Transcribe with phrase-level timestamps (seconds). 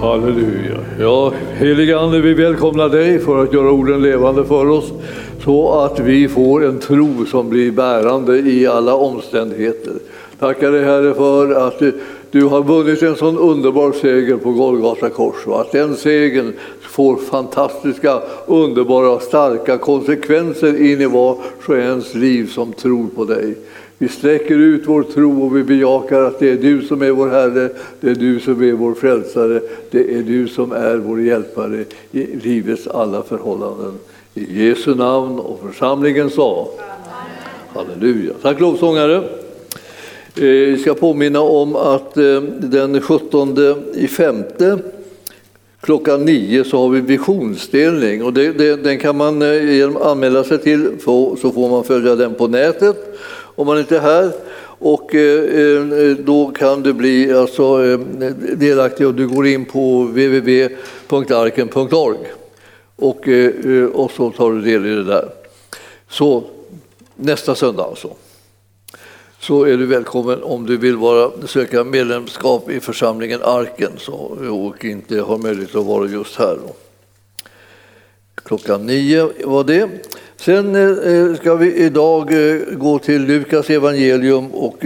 [0.00, 0.78] Halleluja.
[1.00, 4.92] Ja, helige Ande, vi välkomnar dig för att göra orden levande för oss
[5.44, 9.92] så att vi får en tro som blir bärande i alla omständigheter.
[10.38, 11.82] Tackar dig Herre för att
[12.30, 17.16] du har vunnit en sån underbar seger på Golgata kors och att den segern får
[17.16, 23.54] fantastiska, underbara, starka konsekvenser in i vars och ens liv som tror på dig.
[24.00, 27.28] Vi sträcker ut vår tro och vi bejakar att det är du som är vår
[27.28, 27.70] Herre,
[28.00, 29.60] det är du som är vår frälsare,
[29.90, 33.92] det är du som är vår hjälpare i livets alla förhållanden.
[34.34, 36.68] I Jesu namn och församlingen sa
[37.74, 38.32] Halleluja.
[38.42, 39.16] Tack lovsångare.
[39.16, 43.56] Eh, vi ska påminna om att eh, den 17
[43.94, 44.78] i femte
[45.80, 50.58] klockan nio så har vi visionsdelning och det, det, den kan man eh, anmäla sig
[50.58, 53.18] till så får man följa den på nätet
[53.58, 54.32] om man inte är här.
[54.80, 57.98] Och eh, eh, då kan du bli alltså, eh,
[58.56, 60.58] delaktig och du går in på www.arken.org
[62.96, 63.28] och,
[63.92, 65.28] och så tar du del i det där.
[66.08, 66.44] Så
[67.14, 68.10] nästa söndag alltså.
[69.40, 74.14] Så är du välkommen om du vill vara, söka medlemskap i församlingen Arken så,
[74.50, 76.58] och inte har möjlighet att vara just här.
[76.66, 76.74] Då.
[78.34, 79.88] Klockan nio var det.
[80.40, 84.84] Sen eh, eh, ska vi idag eh, gå till Lukas evangelium och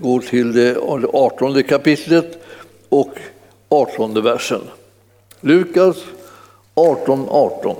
[0.00, 0.76] gå till det
[1.12, 2.44] 18 kapitlet
[2.88, 3.18] och
[3.68, 4.60] 18 versen.
[5.40, 5.96] Lukas
[6.74, 7.76] 18, 18.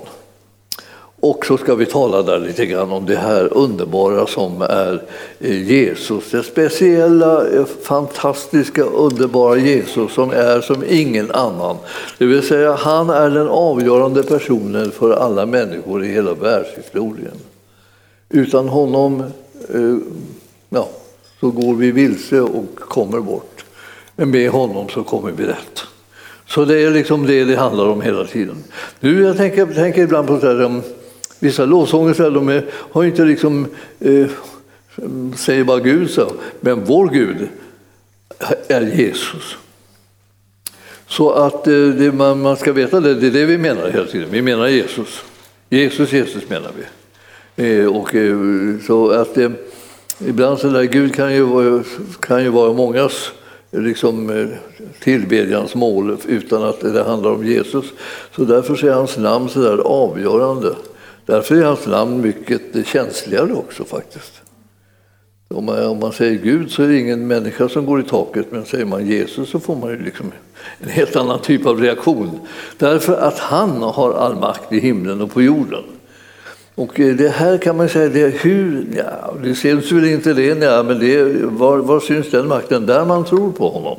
[1.20, 5.02] Och så ska vi tala där lite grann om det här underbara som är
[5.40, 6.30] eh, Jesus.
[6.30, 11.76] Det speciella, eh, fantastiska, underbara Jesus som är som ingen annan.
[12.18, 17.36] Det vill säga, han är den avgörande personen för alla människor i hela världshistorien.
[18.28, 19.20] Utan honom
[19.74, 19.96] eh,
[20.68, 20.88] ja,
[21.40, 23.64] så går vi vilse och kommer bort.
[24.16, 25.84] Men med honom så kommer vi rätt.
[26.46, 28.64] Så det är liksom det det handlar om hela tiden.
[29.00, 30.80] Nu, jag tänker, tänker ibland på så här,
[31.40, 33.66] Vissa lovsånger de är, har inte liksom,
[34.00, 34.26] eh,
[35.36, 37.48] säger bara Gud så, men vår Gud
[38.68, 39.56] är Jesus.
[41.06, 44.06] Så att eh, det, man, man, ska veta det, det är det vi menar hela
[44.06, 44.28] tiden.
[44.30, 45.22] Vi menar Jesus.
[45.68, 46.84] Jesus, Jesus menar vi.
[47.80, 48.36] Eh, och, eh,
[48.86, 49.50] så att eh,
[50.26, 51.82] ibland så där, Gud kan ju, vara,
[52.20, 53.32] kan ju vara mångas
[53.70, 54.48] liksom, eh,
[55.00, 57.84] tillbedjans mål utan att det handlar om Jesus.
[58.36, 60.74] Så därför är hans namn så där avgörande.
[61.30, 64.32] Därför är hans namn mycket känsligare också faktiskt.
[65.48, 68.46] Om man, om man säger Gud så är det ingen människa som går i taket,
[68.50, 70.32] men säger man Jesus så får man ju liksom
[70.80, 72.40] en helt annan typ av reaktion.
[72.78, 75.82] Därför att han har all makt i himlen och på jorden.
[76.74, 80.46] Och eh, det här kan man säga, det, hur, ja, det syns väl inte det,
[80.46, 82.86] ja, men det, var, var syns den makten?
[82.86, 83.96] Där man tror på honom.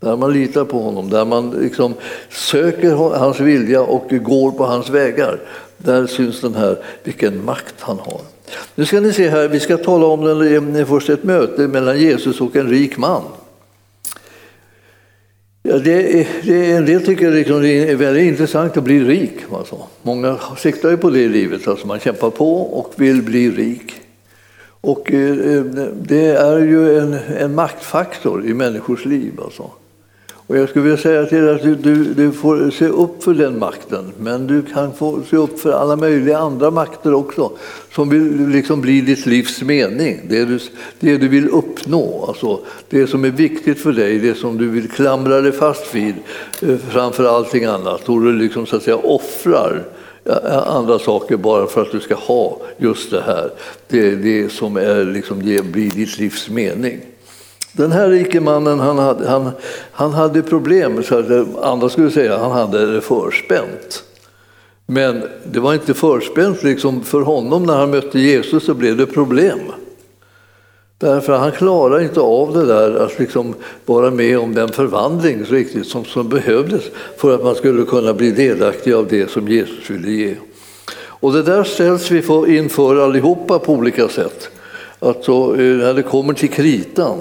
[0.00, 1.94] Där man litar på honom, där man liksom
[2.30, 5.40] söker hans vilja och går på hans vägar.
[5.86, 8.20] Där syns den här, vilken makt han har.
[8.74, 12.00] Nu ska ni se här, vi ska tala om den, eh, först ett möte mellan
[12.00, 13.22] Jesus och en rik man.
[15.62, 19.04] Ja, det, är, det är, en del tycker liksom det är väldigt intressant att bli
[19.04, 19.32] rik.
[19.52, 19.78] Alltså.
[20.02, 23.92] Många siktar ju på det i livet, alltså man kämpar på och vill bli rik.
[24.80, 29.32] Och eh, eh det är ju en, en maktfaktor i människors liv.
[29.44, 29.70] Alltså.
[30.48, 33.34] Och jag skulle vilja säga till dig att du, du, du, får se upp för
[33.34, 37.52] den makten, men du kan få se upp för alla möjliga andra makter också
[37.92, 40.58] som vill liksom bli ditt livs mening, det du,
[41.00, 44.90] det du vill uppnå, alltså det som är viktigt för dig, det som du vill
[44.90, 46.14] klamra dig fast vid
[46.62, 49.84] eh, framför allting annat, och du liksom så att säga offrar
[50.24, 53.50] eh, eh, andra saker bara för att du ska ha just det här,
[53.88, 57.00] det, det som är liksom, det blir ditt livs mening.
[57.76, 59.50] Den här rike mannen han hade, han,
[59.92, 64.04] han hade problem, så att andra skulle säga han hade det förspänt.
[64.86, 69.06] Men det var inte förspänt liksom för honom när han mötte Jesus så blev det
[69.06, 69.58] problem.
[70.98, 73.54] Därför han klarar inte av det där att liksom
[73.86, 76.84] vara med om den förvandling riktigt som, som behövdes
[77.16, 80.34] för att man skulle kunna bli delaktig av det som Jesus ville ge.
[80.96, 84.48] Och det där ställs vi inför allihopa på olika sätt.
[84.98, 87.18] Att så, när det kommer till kritan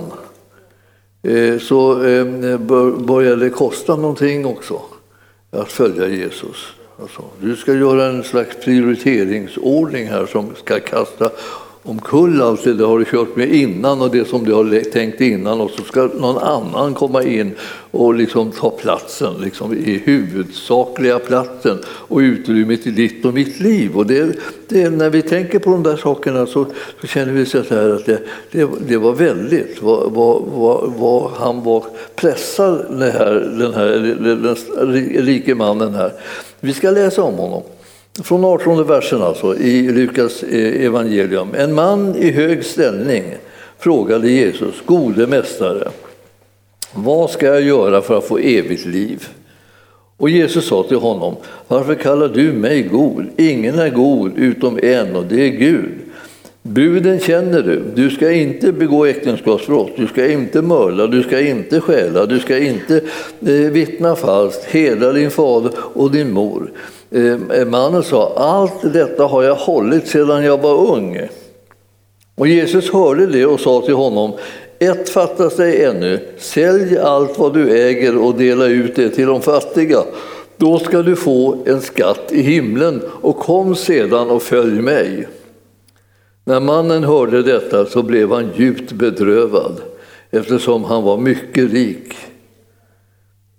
[1.28, 2.58] Eh, så eh,
[2.98, 4.82] börjar det kosta någonting också
[5.52, 6.68] att följa Jesus.
[7.02, 11.32] Alltså, du ska göra en slags prioriteringsordning här som ska kasta
[11.86, 15.62] omkull allt det du har kört med innan och det som du har tänkt innan
[15.62, 17.52] och så ska någon annan komma in
[17.92, 23.98] och liksom ta platsen, liksom i huvudsakliga platsen och utrymmet i ditt och mitt liv.
[23.98, 26.66] Och det, det, när vi tänker på de där sakerna så,
[27.02, 28.20] så känner vi så här att det,
[28.52, 31.86] det, det var väldigt vad, vad, vad, vad, han var
[32.16, 33.90] pressad, den här, den här
[34.76, 36.14] den rike mannen här.
[36.60, 37.64] Vi ska läsa om honom.
[38.24, 41.48] Från 18 versen alltså, i Lukas eh, evangelium.
[41.58, 43.24] En man i hög ställning
[43.80, 45.88] frågade Jesus, gode mästare,
[46.94, 49.28] vad ska jag göra för att få evigt liv?
[50.18, 51.36] Och Jesus sa till honom,
[51.68, 53.26] varför kallar du mig god?
[53.38, 55.92] Ingen är god utom en och det är Gud.
[56.62, 57.84] Buden känner du.
[57.96, 62.58] Du ska inte begå äktenskapsbrott, du ska inte mörda, du ska inte stjäla, du ska
[62.58, 63.02] inte
[63.40, 66.72] eh, vittna falskt, hedra din fader och din mor.
[67.12, 71.20] Eh, eh, mannen sa, allt detta har jag hållit sedan jag var ung.
[72.36, 74.34] Och Jesus hörde det och sa till honom,
[74.80, 79.42] ett fattas dig ännu, sälj allt vad du äger och dela ut det till de
[79.42, 80.04] fattiga.
[80.58, 85.28] Då ska du få en skatt i himlen och kom sedan och följ mig.
[86.44, 89.82] När mannen hörde detta så blev han djupt bedrövad
[90.32, 92.14] eftersom han var mycket rik.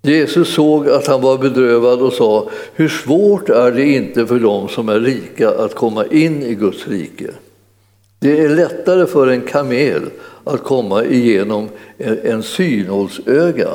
[0.07, 4.69] Jesus såg att han var bedrövad och sa, hur svårt är det inte för dem
[4.69, 7.29] som är rika att komma in i Guds rike?
[8.19, 10.01] Det är lättare för en kamel
[10.43, 11.69] att komma igenom
[12.23, 13.69] en synhållsöga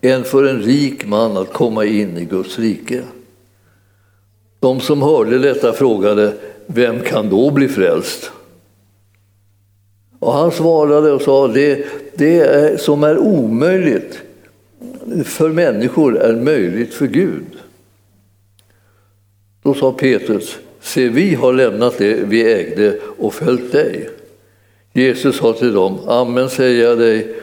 [0.00, 3.02] än för en rik man att komma in i Guds rike.
[4.60, 6.32] De som hörde detta frågade,
[6.66, 8.30] vem kan då bli frälst?
[10.18, 14.23] Och han svarade och sa, det, det är, som är omöjligt
[15.24, 17.46] för människor är möjligt för Gud.
[19.62, 24.08] Då sa Petrus, se vi har lämnat det vi ägde och följt dig.
[24.92, 27.36] Jesus sa till dem, amen säger jag dig,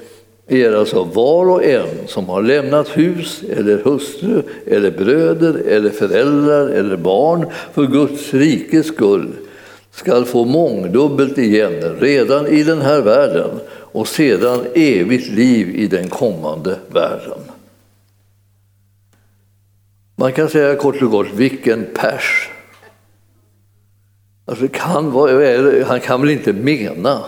[0.48, 6.68] er alltså var och en som har lämnat hus eller hustru eller bröder eller föräldrar
[6.68, 9.32] eller barn för Guds rikes skull
[9.92, 13.50] skall få mångdubbelt igen redan i den här världen
[13.92, 17.40] och sedan evigt liv i den kommande världen.
[20.16, 22.50] Man kan säga kort och gott, vilken pers!
[24.46, 25.12] Alltså, kan
[25.86, 27.22] han kan väl inte mena,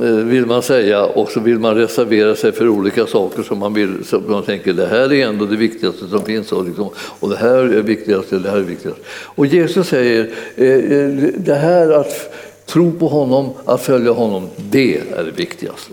[0.00, 3.74] eh, vill man säga, och så vill man reservera sig för olika saker som man
[3.74, 7.30] vill, som man tänker det här är ändå det viktigaste som finns och, liksom, och
[7.30, 8.98] det här är viktigast, det här är viktigast.
[9.08, 12.34] Och Jesus säger, eh, eh, det här att
[12.66, 15.92] tro på honom, att följa honom, det är det viktigaste.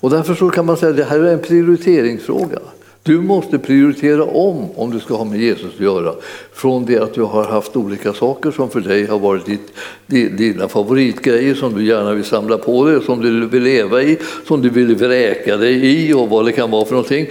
[0.00, 2.58] Och därför så kan man säga att det här är en prioriteringsfråga.
[3.02, 6.14] Du måste prioritera om om du ska ha med Jesus att göra.
[6.52, 10.68] Från det att du har haft olika saker som för dig har varit ditt, dina
[10.68, 14.70] favoritgrejer som du gärna vill samla på dig, som du vill leva i, som du
[14.70, 17.26] vill vräka dig i och vad det kan vara för någonting.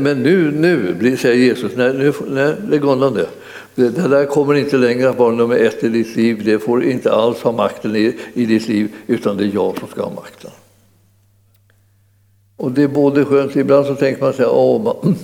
[0.00, 0.52] Men nu,
[1.00, 3.26] nu säger Jesus, nej, nu, nej lägg undan det.
[3.78, 6.44] Det, det där kommer inte längre att vara nummer ett i ditt liv.
[6.44, 9.88] Det får inte alls ha makten i, i ditt liv, utan det är jag som
[9.88, 10.50] ska ha makten.
[12.56, 14.46] Och det är både skönt, ibland så tänker man sig
[14.78, 15.16] man,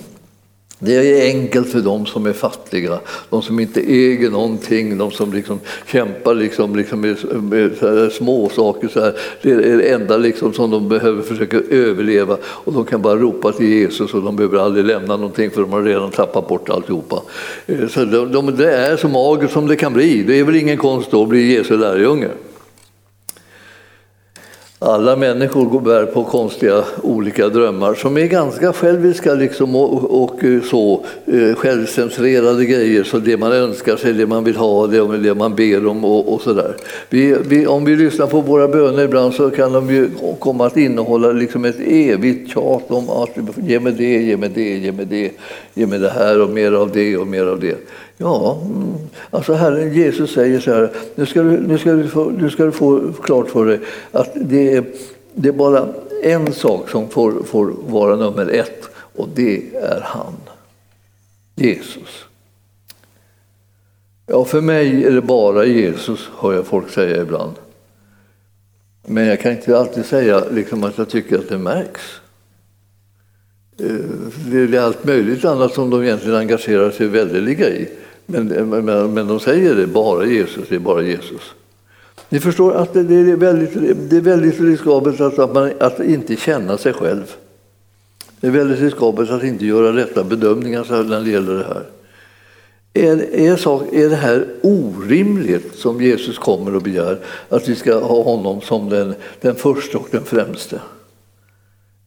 [0.78, 2.98] det är enkelt för de som är fattiga,
[3.30, 8.88] de som inte äger någonting, de som liksom kämpar liksom, liksom med, med små saker.
[8.88, 9.14] Så här.
[9.42, 13.52] Det är det enda liksom som de behöver försöka överleva och de kan bara ropa
[13.52, 17.22] till Jesus och de behöver aldrig lämna någonting för de har redan tappat bort alltihopa.
[17.66, 20.22] Eh, så de, de, det är så magert som det kan bli.
[20.22, 22.28] Det är väl ingen konst då att bli Jesu lärjunge.
[24.86, 30.62] Alla människor bär på konstiga olika drömmar som är ganska själviska liksom och, och eh,
[30.62, 33.04] så eh, självcentrerade grejer.
[33.04, 36.34] Så det man önskar sig, det man vill ha, det, det man ber om och,
[36.34, 36.76] och sådär.
[37.08, 40.76] Vi, vi, om vi lyssnar på våra böner ibland så kan de ju komma att
[40.76, 45.06] innehålla liksom ett evigt tjat om att ge mig det, ge mig det, ge mig
[45.06, 45.30] det,
[45.74, 47.76] ge mig det här och mer av det och mer av det.
[48.16, 48.62] Ja,
[49.30, 52.64] alltså Herren Jesus säger så här, nu ska du, nu ska du, få, nu ska
[52.64, 53.80] du få klart för dig
[54.12, 54.84] att det är,
[55.34, 55.88] det är bara
[56.22, 60.34] en sak som får, får vara nummer ett och det är han,
[61.54, 62.24] Jesus.
[64.26, 67.54] Ja, för mig är det bara Jesus, hör jag folk säga ibland.
[69.06, 72.20] Men jag kan inte alltid säga liksom, att jag tycker att det märks.
[73.80, 73.86] Eh,
[74.46, 77.88] det är allt möjligt annat som de egentligen engagerar sig väldeliga i.
[78.26, 81.54] Men, men, men de säger det, bara Jesus, det är bara Jesus.
[82.28, 86.36] Ni förstår att det, är väldigt, det är väldigt riskabelt att, att, man, att inte
[86.36, 87.34] känna sig själv.
[88.40, 91.84] Det är väldigt riskabelt att inte göra rätta bedömningar när det gäller det här.
[92.94, 97.98] Är, är, sak, är det här orimligt som Jesus kommer och begär att vi ska
[97.98, 100.80] ha honom som den, den första och den främste?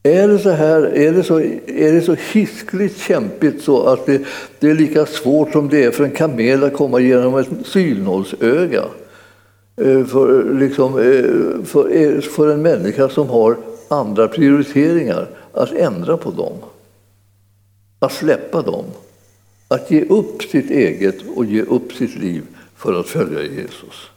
[0.08, 4.22] Är det så här, är det så, är det så hiskligt kämpigt så att det,
[4.60, 8.84] det är lika svårt som det är för en kamel att komma genom ett synålsöga?
[9.82, 16.18] Eh, för, liksom, eh, för, eh, för en människa som har andra prioriteringar, att ändra
[16.18, 16.54] på dem.
[18.00, 18.86] Att släppa dem.
[19.68, 22.44] Att ge upp sitt eget och ge upp sitt liv
[22.76, 24.10] för att följa Jesus.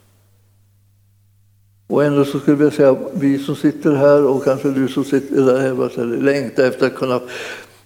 [1.91, 5.35] Och ändå så skulle jag säga, vi som sitter här och kanske du som sitter
[5.35, 7.21] där längtar efter att kunna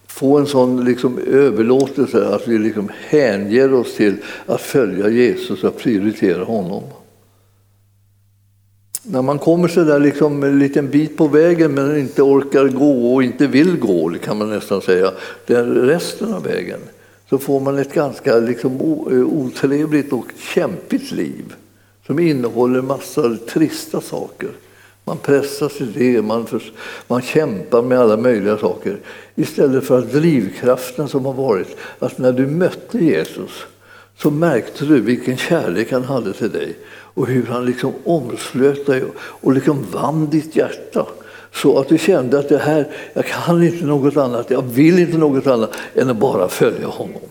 [0.06, 5.78] få en sån liksom överlåtelse, att vi liksom hänger oss till att följa Jesus och
[5.78, 6.82] prioritera honom.
[9.02, 13.14] När man kommer så där liksom en liten bit på vägen men inte orkar gå
[13.14, 15.10] och inte vill gå, kan man nästan säga,
[15.46, 16.80] den resten av vägen,
[17.30, 18.72] så får man ett ganska liksom
[19.10, 21.54] eh, otrevligt och kämpigt liv
[22.06, 24.50] som innehåller massa trista saker.
[25.04, 26.62] Man pressas till det, man, för,
[27.08, 28.98] man kämpar med alla möjliga saker.
[29.34, 33.66] Istället för att drivkraften som har varit att när du mötte Jesus
[34.18, 39.04] så märkte du vilken kärlek han hade till dig och hur han liksom omslöt dig
[39.16, 41.06] och liksom vann ditt hjärta.
[41.52, 45.18] Så att du kände att det här, jag kan inte något annat, jag vill inte
[45.18, 47.22] något annat än att bara följa honom.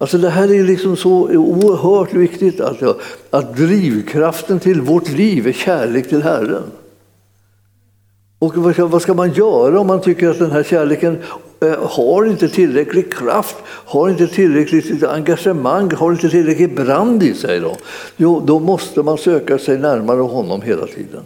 [0.00, 5.52] Alltså det här är liksom så oerhört viktigt, alltså, att drivkraften till vårt liv är
[5.52, 6.62] kärlek till Herren.
[8.38, 11.18] Och vad ska, vad ska man göra om man tycker att den här kärleken
[11.60, 17.60] eh, har inte tillräcklig kraft, har inte tillräckligt engagemang, har inte tillräcklig brand i sig?
[17.60, 17.76] Då?
[18.16, 21.22] Jo, då måste man söka sig närmare honom hela tiden.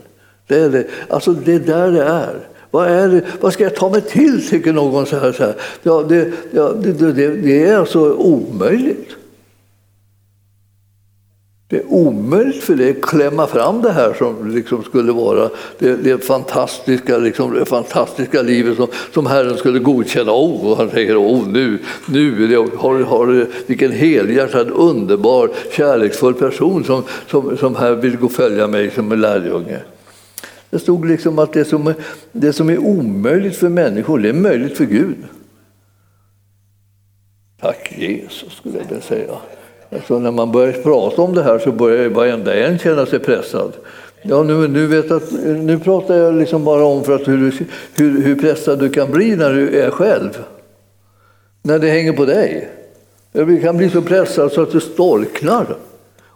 [0.46, 0.86] Det är, det.
[1.08, 2.53] Alltså, det är där det är.
[2.74, 5.06] Vad, är det, vad ska jag ta mig till, tycker någon.
[5.06, 5.32] så här.
[5.32, 5.54] Så här.
[5.82, 9.10] Ja, det, ja, det, det, det är alltså omöjligt.
[11.68, 15.96] Det är omöjligt för dig att klämma fram det här som liksom skulle vara det,
[15.96, 20.32] det fantastiska, liksom, det fantastiska livet som, som Herren skulle godkänna.
[20.32, 26.84] Oh, och han säger oh, nu, nu det, har, har, vilken helhjärtad, underbar, kärleksfull person
[26.84, 29.80] som, som, som här vill gå följa mig som en lärjunge.
[30.74, 31.94] Det stod liksom att det som, är,
[32.32, 35.16] det som är omöjligt för människor, det är möjligt för Gud.
[37.60, 39.32] Tack Jesus, skulle jag vilja säga.
[39.92, 43.72] Alltså när man börjar prata om det här så börjar varenda en känna sig pressad.
[44.22, 48.22] Ja, nu, nu, vet att, nu pratar jag liksom bara om för att hur, hur,
[48.22, 50.38] hur pressad du kan bli när du är själv.
[51.62, 52.68] När det hänger på dig.
[53.32, 55.76] Du kan bli så pressad så att du storknar.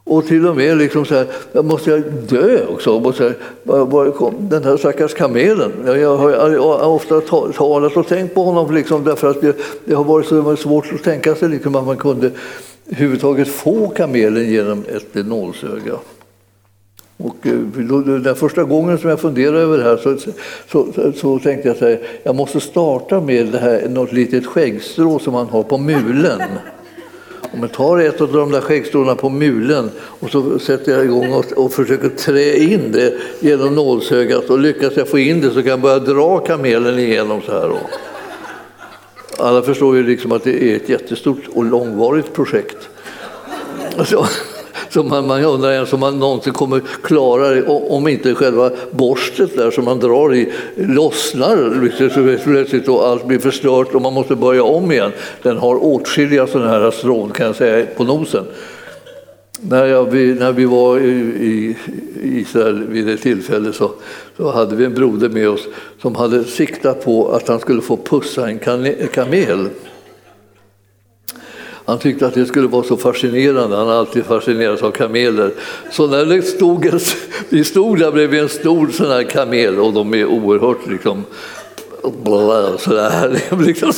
[0.09, 1.27] Och till och med liksom så här,
[1.63, 3.01] måste jag dö också?
[3.01, 5.73] Måste jag, var kom den här stackars kamelen?
[5.87, 7.21] Jag har, ofta
[7.53, 11.03] talat och tänkt på honom liksom därför att det, det har varit så svårt att
[11.03, 12.31] tänka sig liksom att man kunde
[12.87, 15.95] överhuvudtaget få kamelen genom ett nålsöga.
[17.17, 20.31] Och eh, den första gången som jag funderade över det här så, så,
[20.69, 25.33] så, så tänkte jag att jag måste starta med det här, något litet skäggstrå som
[25.33, 26.41] man har på mulen.
[27.53, 31.33] Om jag tar ett av de där skäggstråna på mulen och så sätter jag igång
[31.33, 35.55] och, och försöker trä in det genom nålsögat och lyckas jag få in det så
[35.55, 37.73] kan jag börja dra kamelen igenom så här.
[39.39, 42.89] Alla förstår ju liksom att det är ett jättestort och långvarigt projekt.
[44.05, 44.27] Så,
[44.91, 49.57] som man, man undrar ens om man någonsin kommer klara det om inte själva borstet
[49.57, 54.37] där som man drar i lossnar liksom, plötsligt och allt blir förstört och man måste
[54.37, 55.13] börja om igen.
[55.43, 58.45] Den har åtskilliga sådana här strån kan jag säga på nosen.
[59.61, 61.77] När, jag, när vi var i,
[62.23, 63.91] Israel vid ett tillfälle så,
[64.37, 65.69] så hade vi en broder med oss
[66.03, 68.59] som hade siktat på att han skulle få pussa en
[69.09, 69.69] kamel.
[71.89, 75.51] Han tyckte att det skulle vara så fascinerande, han har alltid fascinerats av kameler.
[75.91, 77.01] Så när det stod,
[77.49, 81.25] vi stod där bredvid en stor sån här kamel och de är oerhört liksom,
[82.79, 83.41] sådär.
[83.51, 83.93] Det liksom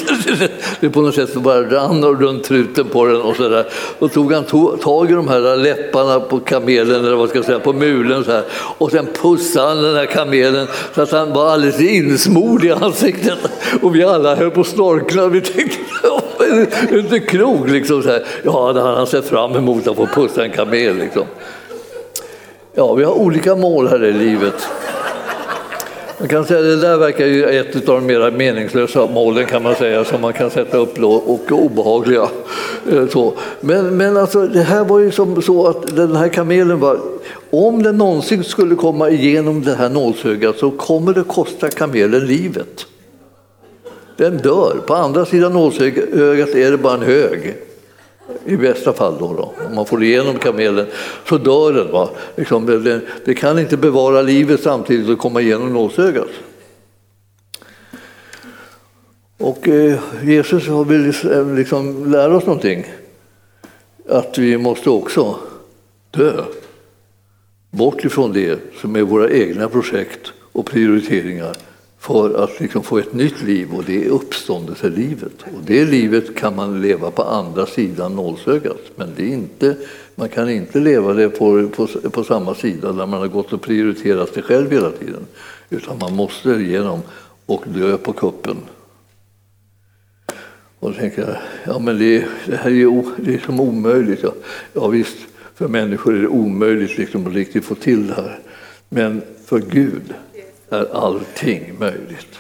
[0.93, 3.67] på något sätt bara rann runt truten på den och sådär.
[3.99, 4.45] Då tog han
[4.79, 8.31] tag i de här läpparna på kamelen, eller vad ska jag säga, på mulen så
[8.33, 8.45] här.
[8.53, 13.39] Och sen pussade han den här kamelen så att han var alldeles insmord i ansiktet.
[13.83, 15.29] Och vi alla höll på att snorkla.
[15.29, 15.79] Vi tänkte,
[16.99, 18.03] inte krok liksom.
[18.03, 18.25] Så här.
[18.45, 21.25] Ja, det hade han sett fram emot att få pussa en kamel liksom.
[22.75, 24.69] Ja, vi har olika mål här i livet.
[26.21, 29.75] Man kan säga det där verkar ju ett av de mer meningslösa målen kan man
[29.75, 32.29] säga som man kan sätta upp och obehagliga.
[32.93, 33.33] Eh, så.
[33.61, 36.99] Men, men alltså, det här var ju som så att den här kamelen var,
[37.51, 42.87] om den någonsin skulle komma igenom det här nålsögat så kommer det kosta kamelen livet.
[44.21, 44.83] Den dör.
[44.87, 47.57] På andra sidan nålsögat är det bara en hög.
[48.45, 49.55] I bästa fall då, då.
[49.69, 50.87] om man får igenom kamelen
[51.29, 51.93] så dör den.
[51.93, 52.11] Va?
[52.37, 56.29] Liksom, det, det, kan inte bevara livet samtidigt och komma igenom nålsögat.
[59.39, 62.87] Och eh, Jesus vill liksom, eh, liksom lära oss någonting.
[64.09, 65.37] Att vi måste också
[66.11, 66.45] dö
[67.71, 71.57] bort ifrån det som är våra egna projekt och prioriteringar
[72.01, 75.43] för att liksom få ett nytt liv och det är uppståndelselivet.
[75.43, 79.77] Och det livet kan man leva på andra sidan nålsögat men det är inte,
[80.15, 83.63] man kan inte leva det på, på, på samma sida där man har gått och
[83.63, 85.27] prioriterat sig själv hela tiden.
[85.71, 87.01] Utan man måste igenom
[87.47, 88.57] och dö på kuppen.
[90.79, 94.23] Och då tänker jag, ja men det, det här är ju det är som omöjligt.
[94.23, 94.33] Ja,
[94.73, 95.17] ja visst,
[95.55, 98.39] för människor är det omöjligt liksom att riktigt få till det här.
[98.89, 100.15] Men för Gud
[100.71, 102.39] är allting möjligt.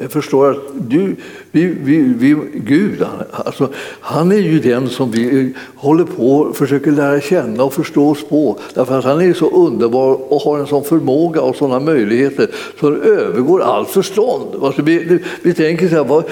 [0.00, 1.16] Jag förstår att du,
[1.50, 3.68] vi, vi, vi, Gud, alltså,
[4.00, 8.28] han är ju den som vi håller på och försöker lära känna och förstå oss
[8.28, 8.58] på.
[8.74, 13.02] Därför att han är så underbar och har en sån förmåga och sådana möjligheter som
[13.02, 14.62] övergår allt förstånd.
[14.62, 16.24] Alltså, vi, vi tänker så här, vad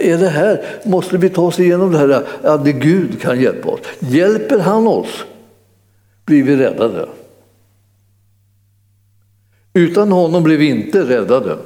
[0.00, 0.64] är det här?
[0.84, 2.22] Måste vi ta oss igenom det här?
[2.42, 3.80] Ja, det Gud kan hjälpa oss.
[3.98, 5.24] Hjälper han oss
[6.26, 7.08] blir vi räddade.
[9.74, 11.58] Utan honom blir vi inte räddade.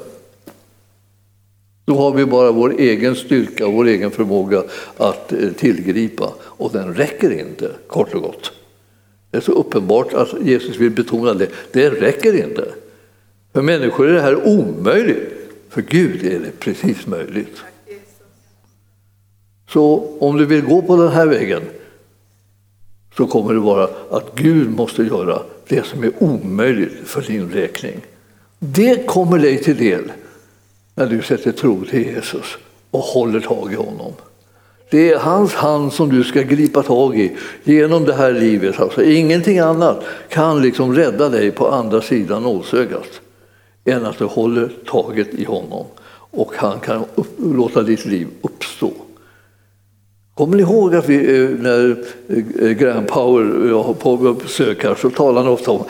[1.84, 4.62] Då har vi bara vår egen styrka och vår egen förmåga
[4.96, 8.52] att eh, tillgripa och den räcker inte, kort och gott.
[9.30, 11.48] Det är så uppenbart att Jesus vill betona det.
[11.72, 12.68] Det räcker inte.
[13.52, 15.32] För människor är det här omöjligt.
[15.68, 17.56] För Gud är det precis möjligt.
[19.68, 21.62] Så om du vill gå på den här vägen
[23.16, 28.00] så kommer det vara att Gud måste göra det som är omöjligt för din räkning.
[28.58, 30.12] Det kommer dig till del
[30.94, 32.58] när du sätter tro till Jesus
[32.90, 34.12] och håller tag i honom.
[34.90, 38.80] Det är hans hand som du ska gripa tag i genom det här livet.
[38.80, 43.20] Alltså, ingenting annat kan liksom rädda dig på andra sidan nålsögat
[43.84, 45.86] än att du håller taget i honom
[46.30, 48.92] och han kan upp, låta ditt liv uppstå.
[50.38, 54.94] Kommer ni ihåg att vi, eh, när eh, Graham Power eh, var på besök här
[54.94, 55.84] så talade han ofta om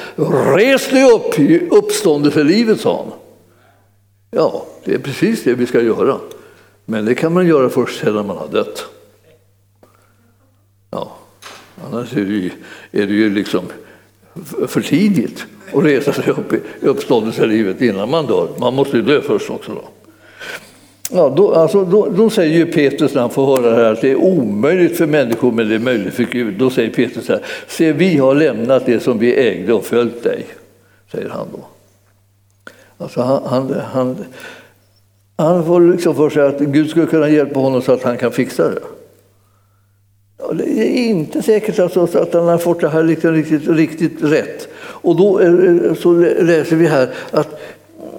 [0.56, 3.12] res dig upp i uppståndelselivet, sa han.
[4.30, 6.16] Ja, det är precis det vi ska göra.
[6.84, 8.84] Men det kan man göra först sedan man har dött.
[10.90, 11.16] Ja,
[11.84, 12.50] annars är det ju,
[12.92, 13.64] är det ju liksom
[14.66, 18.48] för tidigt att resa sig upp i uppståndelselivet innan man dör.
[18.58, 19.72] Man måste ju dö först också.
[19.74, 19.97] Då.
[21.10, 24.00] Ja, då, alltså, då, då, säger ju Petrus när han får höra det här att
[24.00, 26.58] det är omöjligt för människor men det är möjligt för Gud.
[26.58, 30.24] Då säger Petrus så här, se vi har lämnat det som vi ägde och följt
[30.24, 30.46] dig,
[31.12, 31.60] säger han då.
[32.98, 34.16] Alltså han, han, han,
[35.36, 38.32] han får liksom för sig att Gud skulle kunna hjälpa honom så att han kan
[38.32, 38.80] fixa det.
[40.38, 44.22] Ja, det är inte säkert alltså att han har fått det här liksom riktigt, riktigt
[44.22, 44.68] rätt.
[44.78, 45.38] Och då
[45.94, 47.60] så läser vi här att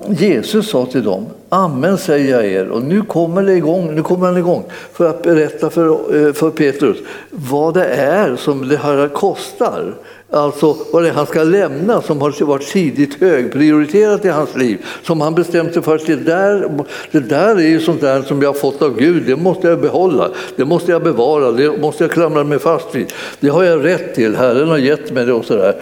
[0.10, 2.70] Jesus sa till dem, Amen säger jag er.
[2.70, 6.50] Och nu kommer, det igång, nu kommer han igång för att berätta för, eh, för
[6.50, 6.98] Petrus
[7.30, 9.94] vad det är som det här kostar.
[10.32, 14.86] Alltså vad det är han ska lämna som har varit tidigt högprioriterat i hans liv.
[15.04, 16.70] Som han bestämt sig för att det där,
[17.12, 19.82] det där är ju sånt där som jag har fått av Gud, det måste jag
[19.82, 23.14] behålla, det måste jag bevara, det måste jag klamra mig fast vid.
[23.40, 25.76] Det har jag rätt till, Herren har gett mig det och sådär.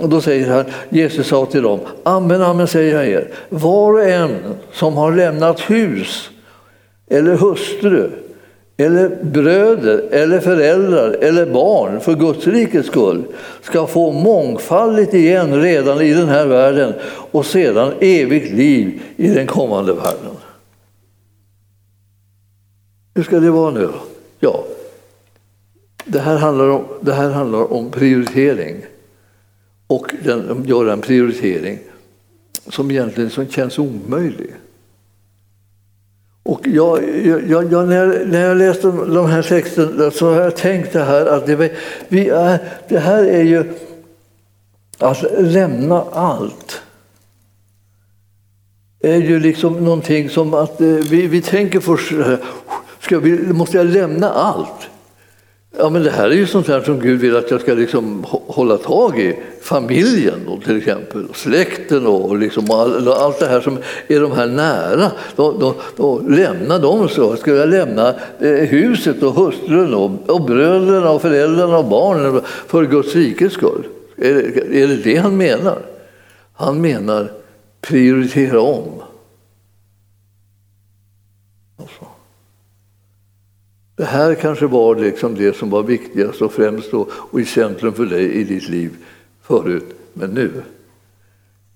[0.00, 4.04] Och då säger han, Jesus sa till dem, amen, amen säger jag er, var och
[4.04, 4.36] en
[4.72, 6.30] som har lämnat hus
[7.10, 8.10] eller hustru
[8.76, 13.24] eller bröder eller föräldrar eller barn för Guds rikes skull
[13.62, 16.92] ska få mångfaldigt igen redan i den här världen
[17.30, 20.36] och sedan evigt liv i den kommande världen.
[23.14, 23.88] Hur ska det vara nu
[24.40, 24.64] Ja,
[26.04, 28.76] det här handlar om, det här handlar om prioritering
[29.92, 31.78] och den, göra en prioritering
[32.68, 34.54] som egentligen som känns omöjlig.
[36.42, 40.56] Och jag, jag, jag, när, jag, när jag läste de här texterna så har jag
[40.56, 41.72] tänkt det här att det,
[42.08, 43.72] vi är, det här är ju
[44.98, 46.82] att lämna allt.
[49.00, 52.12] är ju liksom någonting som att eh, vi, vi tänker först,
[53.00, 54.81] ska vi, måste jag lämna allt?
[55.78, 58.24] Ja, men det här är ju sånt här som Gud vill att jag ska liksom
[58.28, 59.38] hålla tag i.
[59.60, 64.32] Familjen då, till exempel, och släkten och liksom all, allt det här som är de
[64.32, 65.10] här nära.
[65.36, 67.36] Då, då, då lämna dem så.
[67.36, 72.84] Ska jag lämna eh, huset och hustrun och, och bröderna och föräldrarna och barnen för
[72.84, 73.86] Guds rikes skull?
[74.16, 75.78] Är det, är det det han menar?
[76.54, 77.30] Han menar
[77.80, 79.02] prioritera om.
[84.02, 87.94] Det här kanske var liksom det som var viktigast och främst och, och i centrum
[87.94, 88.96] för dig i ditt liv
[89.42, 89.84] förut.
[90.12, 90.62] Men nu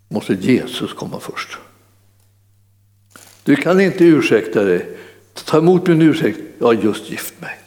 [0.09, 1.59] måste Jesus komma först.
[3.43, 4.97] Du kan inte ursäkta dig.
[5.45, 6.39] Ta emot min ursäkt.
[6.59, 7.59] Jag har just gift mig.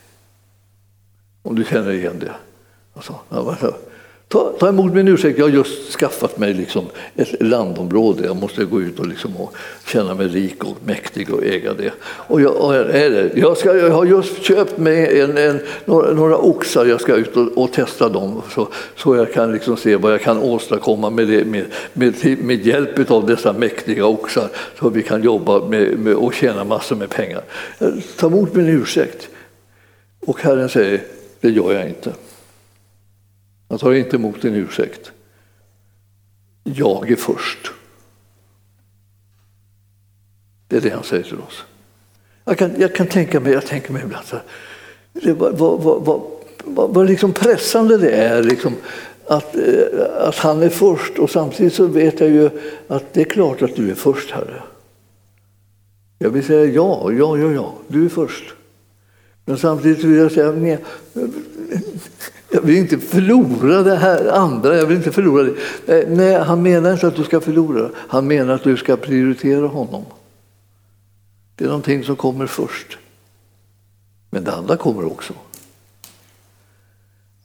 [1.41, 2.35] Om du känner igen det.
[2.93, 3.19] Alltså,
[4.31, 8.25] Ta, ta emot min ursäkt, jag har just skaffat mig liksom ett landområde.
[8.25, 11.91] Jag måste gå ut och, liksom och känna mig rik och mäktig och äga det.
[12.03, 12.75] Och jag, och
[13.35, 17.37] jag, ska, jag har just köpt mig en, en, några, några oxar, jag ska ut
[17.37, 21.27] och, och, testa dem så, så jag kan liksom se vad jag kan åstadkomma med,
[21.27, 26.15] det, med, med, med hjälp av dessa mäktiga oxar så vi kan jobba med, med,
[26.15, 27.41] och tjäna massor med pengar.
[28.17, 29.27] Ta emot min ursäkt.
[30.25, 31.01] Och Herren säger,
[31.41, 32.13] det gör jag inte.
[33.69, 35.11] Han tar inte emot din ursäkt.
[36.63, 37.71] Jag är först.
[40.67, 41.63] Det är det han säger till oss.
[42.45, 44.45] Jag kan, jag kan tänka mig, jag tänker mig ibland så här,
[45.13, 46.21] det, vad, vad, vad,
[46.63, 48.75] vad, vad liksom pressande det är liksom,
[49.27, 52.49] att, eh, att han är först och samtidigt så vet jag ju
[52.87, 54.63] att det är klart att du är först, Herre.
[56.17, 58.53] Jag vill säga ja, ja, ja, ja, du är först.
[59.49, 60.77] Men samtidigt vill jag säga nej,
[62.49, 64.77] jag vill inte förlora det här andra.
[64.77, 65.43] Jag vill inte förlora
[65.85, 66.09] det.
[66.09, 67.89] Nej, han menar inte att du ska förlora.
[67.95, 70.05] Han menar att du ska prioritera honom.
[71.55, 72.97] Det är någonting som kommer först.
[74.29, 75.33] Men det andra kommer också.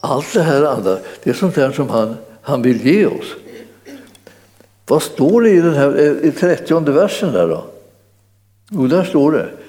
[0.01, 3.35] Allt det här andra, det är sånt där som han, han vill ge oss.
[4.87, 7.65] Vad står det i den här i 30 versen där då?
[8.71, 9.64] Jo, där står det.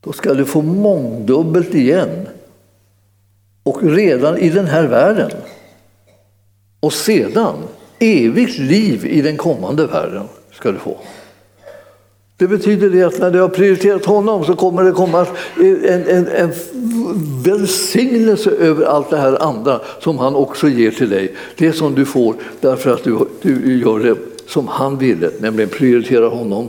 [0.00, 2.28] Då ska du få mångdubbelt igen
[3.62, 5.30] och redan i den här världen.
[6.80, 7.54] Och sedan
[7.98, 10.98] evigt liv i den kommande världen ska du få.
[12.36, 16.26] Det betyder det att när du har prioriterat honom så kommer det komma en, en,
[16.28, 16.50] en
[17.44, 21.34] välsignelse över allt det här andra som han också ger till dig.
[21.56, 26.28] Det som du får därför att du, du gör det som han ville, nämligen prioritera
[26.28, 26.68] honom.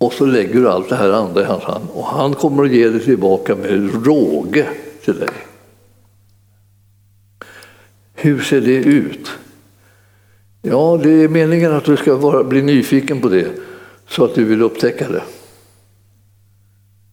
[0.00, 2.72] Och så lägger du allt det här andra i hans hand och han kommer att
[2.72, 4.66] ge det tillbaka med råge
[5.04, 5.28] till dig.
[8.14, 9.30] Hur ser det ut?
[10.62, 13.46] Ja, det är meningen att du ska vara, bli nyfiken på det
[14.08, 15.22] så att du vill upptäcka det.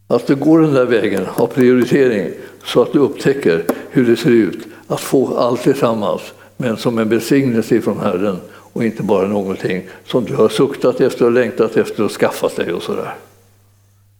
[0.07, 2.31] Att du går den där vägen av prioritering
[2.63, 4.67] så att du upptäcker hur det ser ut.
[4.87, 6.21] Att få allt tillsammans,
[6.57, 8.37] men som en välsignelse från Herren
[8.77, 12.73] och inte bara någonting som du har suktat efter och längtat efter och skaffat dig
[12.73, 13.15] och sådär.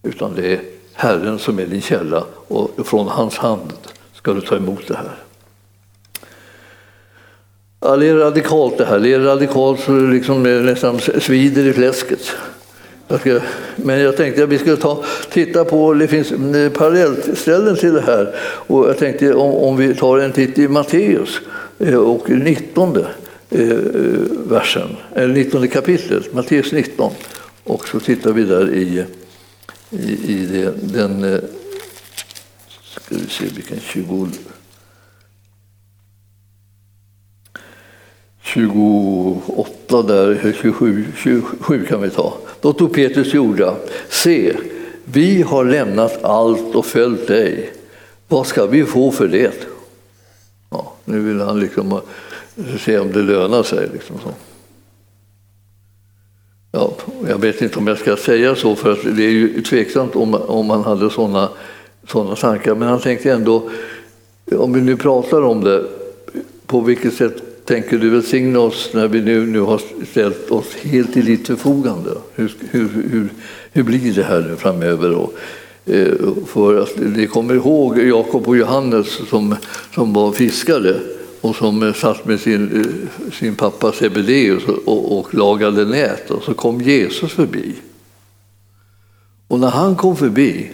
[0.03, 0.59] Utan det är
[0.93, 3.73] Herren som är din källa och från hans hand
[4.13, 5.15] ska du ta emot det här.
[7.79, 8.99] Ja, det är radikalt det här.
[8.99, 12.31] Det är radikalt så det liksom nästan svider i fläsket.
[13.07, 13.39] Jag ska,
[13.75, 16.29] men jag tänkte att vi skulle ta, titta på, det finns
[16.73, 18.35] parallellställen till det här.
[18.41, 21.41] Och jag tänkte om, om vi tar en titt i Matteus
[21.79, 22.97] eh, och 19
[23.49, 23.77] Eh, eh,
[24.49, 27.13] versen, eller 19 kapitlet, Matteus 19.
[27.63, 29.05] Och så tittar vi där i,
[29.89, 31.39] i, i det, den, eh,
[32.83, 34.29] ska vi se vilken 20
[38.41, 42.37] 28 där, 27, 27 kan vi ta.
[42.61, 43.75] Då tog Petrus till orda.
[44.09, 44.57] Se,
[45.05, 47.73] vi har lämnat allt och följt dig.
[48.27, 49.67] Vad ska vi få för det?
[50.69, 52.01] Ja, nu vill han liksom
[52.79, 53.89] se om det lönar sig.
[53.93, 54.29] Liksom så.
[56.71, 56.93] Ja,
[57.29, 60.33] jag vet inte om jag ska säga så, för att det är ju tveksamt om,
[60.33, 61.49] om man hade sådana
[62.07, 62.75] såna tankar.
[62.75, 63.69] Men han tänkte ändå,
[64.51, 65.85] om vi nu pratar om det,
[66.65, 71.13] på vilket sätt tänker du välsigna oss när vi nu, nu har ställt oss helt
[71.13, 72.09] till ditt förfogande?
[72.35, 73.29] Hur, hur, hur,
[73.71, 75.11] hur blir det här nu framöver?
[75.11, 75.33] Och,
[75.85, 76.13] eh,
[76.45, 79.55] för att ni kommer ihåg Jakob och Johannes som,
[79.93, 80.95] som var fiskare
[81.41, 86.43] och som eh, satt med sin, eh, sin pappa Sebedeus och, och lagade nät och
[86.43, 87.75] så kom Jesus förbi.
[89.47, 90.71] Och när han kom förbi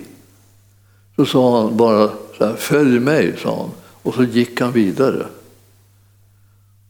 [1.16, 3.72] så sa han bara så här, följ mig, sa han.
[4.02, 5.26] Och så gick han vidare.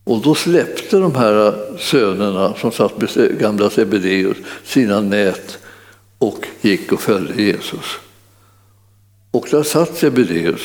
[0.04, 5.58] Och då släppte de här sönerna som satt med gamla Sebedeus sina nät
[6.18, 7.84] och gick och följde Jesus.
[9.30, 10.60] Och där satt Sebedeus.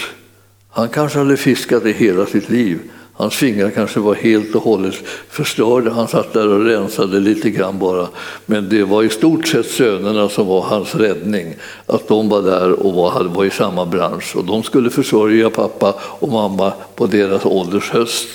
[0.69, 2.79] Han kanske hade fiskat i hela sitt liv.
[3.19, 4.95] Hans fingrar kanske var helt och hållet
[5.29, 5.91] förstörda.
[5.91, 8.07] Han satt där och rensade lite grann bara.
[8.45, 11.55] Men det var i stort sett sönerna som var hans räddning.
[11.85, 14.35] Att de var där och var, var i samma bransch.
[14.35, 18.27] Och de skulle försörja pappa och mamma på deras ålders höst.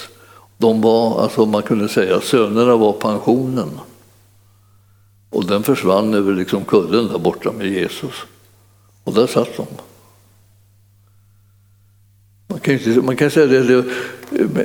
[0.58, 3.80] De var, alltså man kunde säga, sönerna var pensionen.
[5.30, 8.14] Och den försvann över liksom kullen där borta med Jesus.
[9.04, 9.66] Och där satt de
[12.60, 13.84] kan, inte, man kan säga det,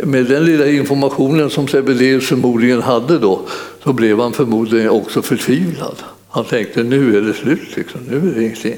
[0.04, 3.41] med den lilla informationen som Sebedéus förmodligen hade då,
[3.84, 5.95] så blev han förmodligen också förtvivlad.
[6.30, 8.02] Han tänkte nu är det slut, liksom.
[8.10, 8.78] nu är det ingenting.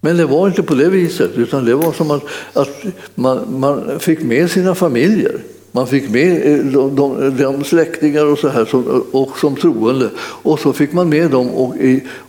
[0.00, 2.84] Men det var inte på det viset, utan det var som att, att
[3.14, 5.40] man, man fick med sina familjer.
[5.76, 10.10] Man fick med eh, de, de, de släktingar och så här som, och som troende
[10.18, 11.74] och så fick man med dem och,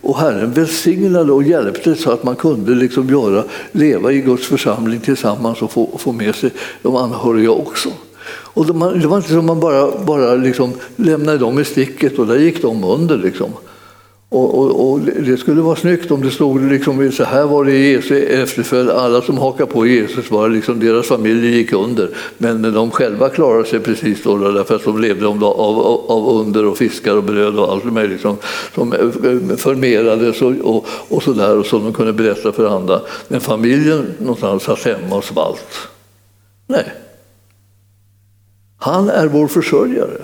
[0.01, 4.99] och Herren välsignade och hjälpte så att man kunde liksom göra, leva i Guds församling
[4.99, 7.89] tillsammans och få, få med sig de anhöriga också.
[8.27, 12.27] Och de, det var inte som man bara, bara liksom lämnade dem i sticket och
[12.27, 13.17] där gick de under.
[13.17, 13.49] Liksom.
[14.35, 17.71] Och, och, och, det skulle vara snyggt om det stod liksom, så här var det
[17.71, 18.89] i Jesu efterföljd.
[18.89, 22.09] Alla som hakar på Jesus var liksom, deras familjer gick under.
[22.37, 26.65] Men de själva klarade sig precis då därför att de levde av, av, av under
[26.65, 28.37] och fiskar och bröd och allt möjligt som,
[28.75, 33.01] som eh, förmerades och, och, och så där och som de kunde berätta för andra.
[33.27, 35.87] Men familjen någonstans satt hemma och svalt.
[36.67, 36.93] Nej.
[38.77, 40.17] Han är vår försörjare.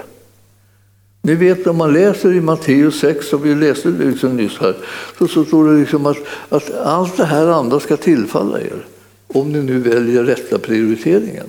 [1.23, 4.75] Ni vet om man läser i Matteus 6, som vi läste liksom nyss här,
[5.17, 6.17] så, så står det liksom att,
[6.49, 8.86] att allt det här andra ska tillfalla er.
[9.27, 11.47] Om ni nu väljer rätta prioriteringen.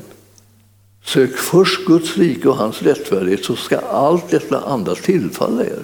[1.04, 5.82] Sök först Guds rike och hans rättfärdighet så ska allt detta andra tillfalla er.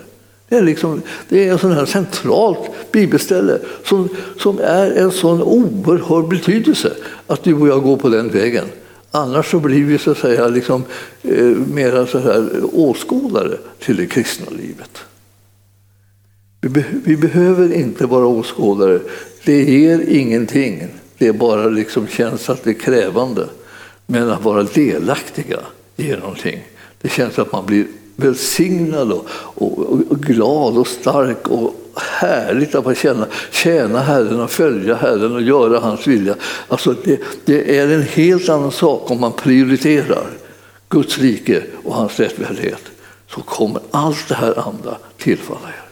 [0.48, 5.42] Det är, liksom, det är ett sån här centralt bibelställe som, som är en sån
[5.42, 6.92] oerhörd betydelse
[7.26, 8.64] att du och jag går på den vägen.
[9.10, 10.84] Annars så blir vi så att säga liksom,
[11.22, 14.98] eh, mera så här, åskådare till det kristna livet.
[16.60, 19.00] Vi, be vi, behöver inte vara åskådare.
[19.44, 20.88] Det ger ingenting.
[21.18, 23.48] Det bara liksom känns att det är krävande.
[24.06, 25.60] Men att vara delaktiga
[25.96, 26.64] ger någonting.
[27.00, 27.86] Det känns att man blir
[28.18, 34.50] välsignad och, och, och glad och stark och härligt att få känna, tjäna Herren och
[34.50, 36.34] följa Herren och göra hans vilja.
[36.68, 40.26] Alltså det, det är en helt annan sak om man prioriterar
[40.88, 42.82] Guds rike och hans rättfärdighet.
[43.34, 45.88] Så kommer allt det här andra tillfalla er.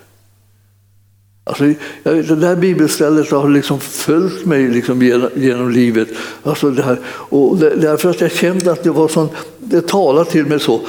[1.45, 1.65] Alltså,
[2.03, 6.09] det där bibelstället har liksom följt mig liksom genom, genom livet.
[6.43, 10.47] Alltså det här, och därför att jag kände att det var sån, det talade till
[10.47, 10.81] mig så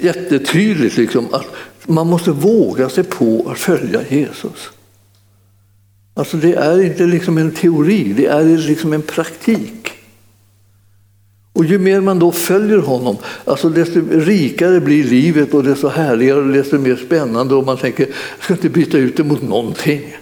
[0.00, 1.46] jättetydligt liksom, att
[1.86, 4.70] man måste våga sig på att följa Jesus.
[6.14, 9.92] Alltså det är inte liksom en teori, det är liksom en praktik.
[11.52, 16.40] Och ju mer man då följer honom, alltså desto rikare blir livet och desto härligare
[16.40, 20.16] och desto mer spännande och man tänker, jag ska inte byta ut det mot någonting.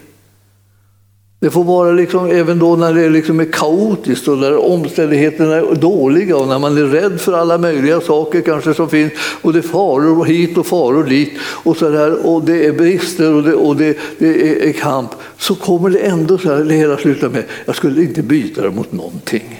[1.40, 5.74] Det får vara liksom, även då när det liksom är kaotiskt och när omständigheterna är
[5.74, 9.12] dåliga och när man är rädd för alla möjliga saker kanske som finns.
[9.42, 11.32] Och det är faror hit och faror dit.
[11.40, 15.10] Och, så där, och det är brister och det, och det, det är, kamp.
[15.38, 18.70] Så kommer det ändå så här, det hela slutar med jag skulle inte byta det
[18.70, 19.55] mot någonting.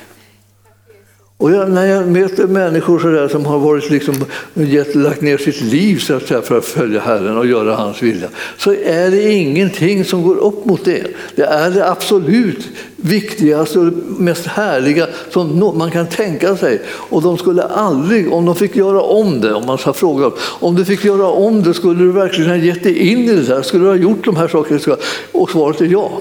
[1.39, 4.15] Och jag, när jag möter människor så där, som har varit liksom,
[4.55, 8.03] gett, lagt ner sitt liv så att säga, för att följa Herren och göra hans
[8.03, 11.07] vilja, så är det ingenting som går upp mot det.
[11.35, 16.83] Det är det absolut viktigaste och mest härliga som man kan tänka sig.
[16.89, 20.75] Och de skulle aldrig, om de fick göra om det, om man ska fråga om
[20.75, 23.63] du fick göra om det, skulle du verkligen ha gett dig in i det där?
[23.63, 24.97] Skulle du ha gjort de här sakerna?
[25.33, 26.21] Och svaret är ja.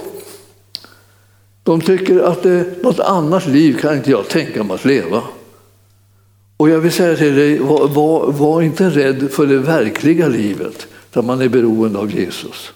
[1.65, 5.21] De tycker att det, något annat liv kan inte jag tänka mig att leva.
[6.58, 10.88] Och jag vill säga till dig, var, var, var, inte rädd för det verkliga livet
[11.13, 12.71] där man är beroende av Jesus.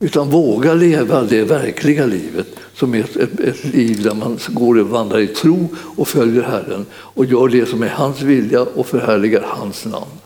[0.00, 4.78] Utan våga leva det verkliga livet som är ett, ett, ett liv där man går
[4.78, 8.86] och vandrar i tro och följer Herren och gör det som är hans vilja och
[8.86, 10.20] förhärligar hans namn.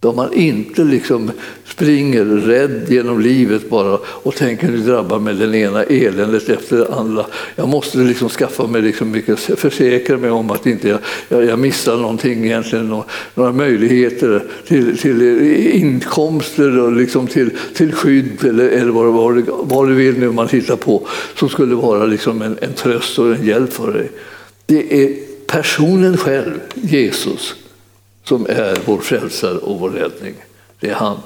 [0.00, 1.30] Då man inte liksom
[1.64, 6.94] springer rädd genom livet bara och tänker nu drabbar mig den ena eländet efter det
[6.94, 7.26] andra.
[7.56, 11.58] Jag måste liksom skaffa mig liksom mycket, försäkra mig om att inte jag, jag, jag
[11.58, 15.22] missar någonting egentligen, några, några möjligheter till, till
[15.72, 20.48] inkomster och liksom till, till skydd eller, eller vad, vad, vad du vill nu man
[20.48, 24.10] hittar på som skulle vara liksom en, en tröst och en hjälp för dig.
[24.66, 27.54] Det är personen själv, Jesus,
[28.28, 30.34] som är vår frälsare och vår räddning.
[30.80, 31.16] Det är han.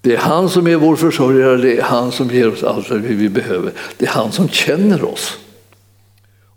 [0.00, 3.00] Det är han som är vår försörjare, det är han som ger oss allt vad
[3.00, 3.72] vi behöver.
[3.96, 5.38] Det är han som känner oss.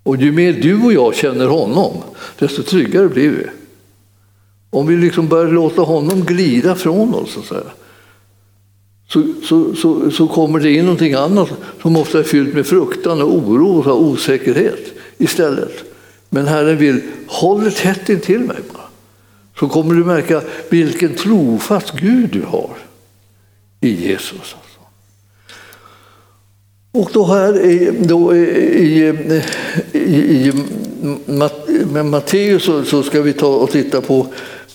[0.04, 1.94] Och ju mer du och jag känner honom,
[2.40, 3.46] desto tryggare blir vi.
[4.70, 7.56] Om vi liksom börjar låta honom glida från oss, så,
[9.10, 11.50] så, så, så, så kommer det in någonting annat
[11.82, 15.84] som ofta är fyllt med fruktan och oro och osäkerhet istället.
[16.30, 18.83] Men Herren vill, håll det tätt intill mig bara
[19.64, 22.78] så kommer du märka vilken trofast Gud du har
[23.82, 24.40] i Jesus.
[24.40, 24.80] Alltså.
[26.92, 29.08] Och då här i, då i,
[29.92, 30.54] i, i
[31.86, 34.28] med Matteus så, så, ska vi ta och titta på,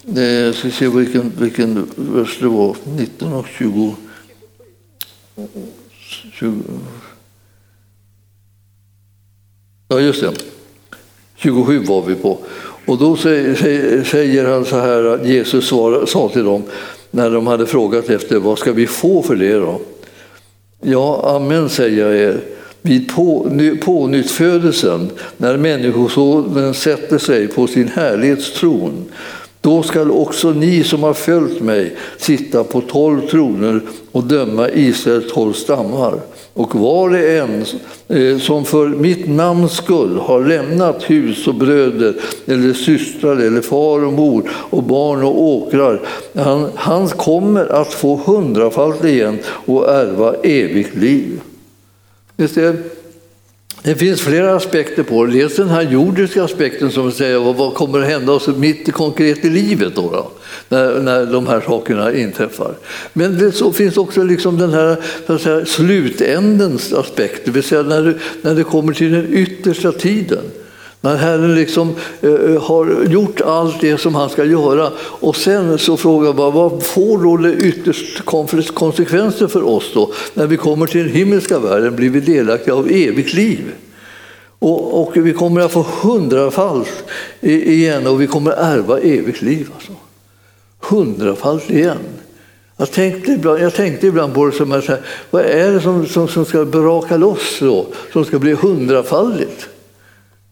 [0.07, 3.94] eh, ska se vilken, vilken vers det var, 19 och 20.
[6.33, 6.62] 20
[9.88, 10.35] ja, just det.
[11.37, 12.38] 27 var vi på.
[12.88, 15.68] Och då säger, han så här att Jesus
[16.07, 16.62] sa till dem
[17.11, 19.81] när de hade frågat efter vad ska vi få för det då?
[20.81, 22.40] Ja, amen säger jag er.
[22.83, 23.12] Vid
[23.81, 29.05] pånyttfödelsen, när Människosonen sätter sig på sin härlighetstron,
[29.61, 33.81] då skall också ni som har följt mig sitta på tolv troner
[34.12, 36.20] och döma Israels tolv stammar.
[36.59, 37.64] Och var och en
[38.09, 42.14] eh, som för mitt namns skull har lämnat hus och bröder
[42.47, 46.01] eller systrar eller far och mor och barn och åkrar,
[46.35, 51.40] han, han kommer att få hundrafalt igen och ärva evigt liv.
[53.83, 55.33] Det finns flera aspekter på det.
[55.33, 59.45] Dels den här jordiska aspekten som säger vad kommer att hända oss mitt i konkret
[59.45, 60.31] i livet då, då
[60.69, 62.75] när, när de här sakerna inträffar.
[63.12, 68.19] Men det så finns också liksom den här slutändens aspekt, det vill säga när du,
[68.43, 70.43] när det kommer till den yttersta tiden.
[71.01, 75.79] När Herren liksom, eh, eh, har gjort allt det som han ska göra och sen
[75.79, 78.25] så frågar man vad får då det ytterst
[78.75, 80.13] konsekvenser för oss då?
[80.35, 83.73] När vi kommer till den himmelska världen blir vi delaktiga av evigt liv.
[84.59, 87.05] Och, och vi kommer att få hundrafalt
[87.41, 89.71] igen och vi kommer att ärva evigt liv.
[89.75, 89.93] Alltså.
[90.81, 91.99] Hundrafalt igen.
[92.77, 94.89] Jag tänkte, ibland, jag tänkte ibland på det som att
[95.31, 99.69] vad är det som, som, som ska braka loss då, som ska bli hundrafaldigt?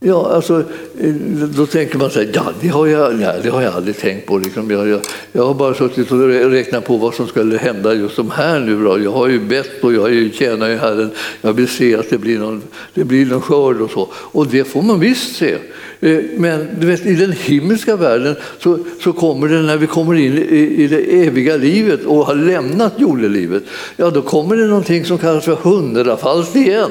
[0.00, 0.64] Ja, alltså,
[1.00, 1.14] eh,
[1.56, 4.26] då tänker man så här, ja, det har jag, nej, det har jag aldrig tänkt
[4.26, 4.38] på.
[4.38, 4.70] Liksom.
[4.70, 5.00] Jag, jag,
[5.32, 8.84] jag har bara suttit och räknat på vad som skulle hända just de här nu.
[8.84, 9.00] Då.
[9.00, 11.10] Jag har ju bett och jag ju, tjänar ju Herren.
[11.40, 12.62] Jag vill se att det blir, någon,
[12.94, 14.08] det blir någon skörd och så.
[14.14, 15.54] Och det får man visst se.
[16.00, 20.14] Eh, men du vet, i den himmelska världen så, så kommer det när vi kommer
[20.14, 23.62] in i, i det eviga livet och har lämnat jordelivet,
[23.96, 26.90] ja då kommer det någonting som kallas för hundrafalt igen.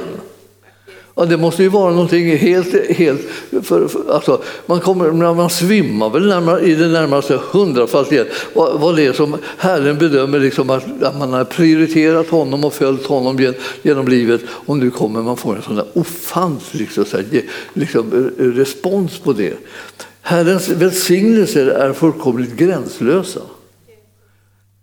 [1.18, 2.92] Ja, det måste ju vara någonting helt...
[2.92, 3.22] helt
[3.64, 8.96] för, för, alltså, man, kommer, man svimmar väl närmare, i det närmaste hundrafaldigt vad, vad
[8.96, 13.40] det är som Herren bedömer liksom att, att, man har prioriterat honom och följt honom
[13.40, 17.26] gen, genom livet och nu kommer man få en sån där ofantlig så här,
[17.74, 19.54] liksom, respons på det.
[20.22, 23.42] Herrens välsignelser är fullkomligt gränslösa.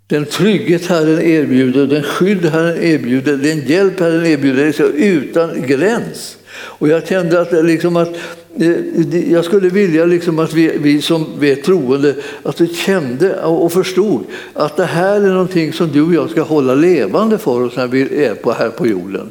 [0.07, 6.37] Den trygghet Herren erbjuder, den skydd Herren erbjuder, den hjälp Herren erbjuder är utan gräns.
[6.55, 8.17] Och jag kände att, liksom att
[8.59, 13.73] eh, jag skulle vilja liksom att vi, vi som är troende att vi kände och
[13.73, 17.77] förstod att det här är någonting som du och jag ska hålla levande för oss
[17.77, 19.31] när vi är på, här på jorden.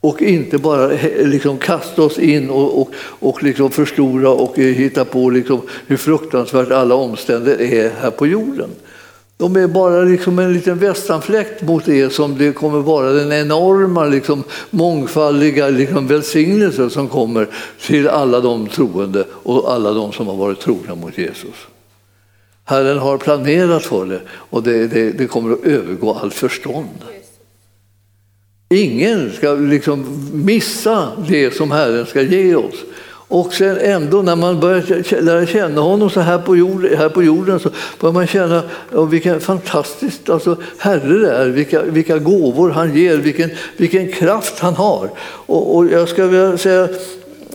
[0.00, 0.90] Och inte bara
[1.24, 5.96] liksom kasta oss in och, och, och liksom förstora och eh, hitta på liksom hur
[5.96, 8.70] fruktansvärt alla omständigheter är här på jorden.
[9.40, 14.04] De är bara liksom en liten västanfläkt mot det som det kommer vara den enorma
[14.04, 17.48] liksom, mångfaldiga liksom, välsignelse som kommer
[17.80, 21.54] till alla de troende och alla de som har varit trogna mot Jesus.
[22.64, 27.04] Herren har planerat för det och det, det, det kommer att övergå allt förstånd.
[28.68, 32.84] Ingen ska liksom missa det som Herren ska ge oss.
[33.30, 37.22] Och sen ändå när man börjar lära känna honom så här på jorden, här på
[37.22, 38.62] jorden så börjar man känna
[38.92, 44.58] ja, vilken fantastisk alltså, Herre det är, vilka, vilka gåvor han ger, vilken, vilken kraft
[44.58, 45.10] han har.
[45.20, 46.88] Och, och jag ska vilja säga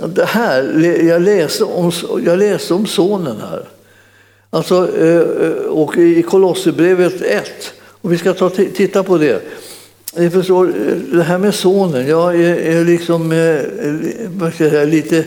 [0.05, 1.91] det här, jag läste om,
[2.25, 3.67] jag läste om sonen här.
[4.49, 5.21] Alltså, eh,
[5.69, 7.51] och i Kolosserbrevet 1,
[8.01, 9.41] och vi ska ta, titta på det.
[10.17, 13.61] Ni förstår, eh, det här med sonen, jag är, är liksom eh,
[14.27, 15.25] vad ska jag säga, lite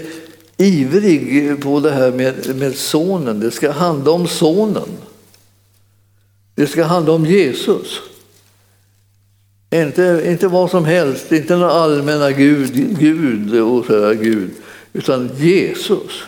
[0.58, 3.40] ivrig på det här med, med sonen.
[3.40, 4.88] Det ska handla om sonen.
[6.54, 8.00] Det ska handla om Jesus.
[9.70, 14.50] Inte, inte vad som helst, inte några allmänna Gud, Gud och sådär Gud,
[14.92, 16.22] utan Jesus.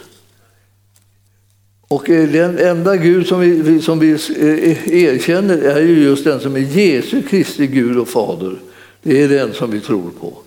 [1.88, 6.56] Och den enda Gud som vi, som vi eh, erkänner är ju just den som
[6.56, 8.56] är Jesu Kristi Gud och Fader.
[9.02, 10.38] Det är den som vi tror på.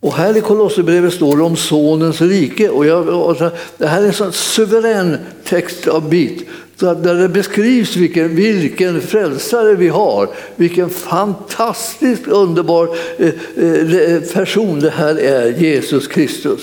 [0.00, 2.68] Och här i Kolosserbrevet står det om Sonens rike.
[2.68, 7.96] Och, jag, och det här är en sån suverän text av bit där det beskrivs
[7.96, 10.28] vilken, vilken frälsare vi har.
[10.56, 16.60] Vilken fantastiskt underbar eh, eh, eh, person det här är, Jesus Kristus.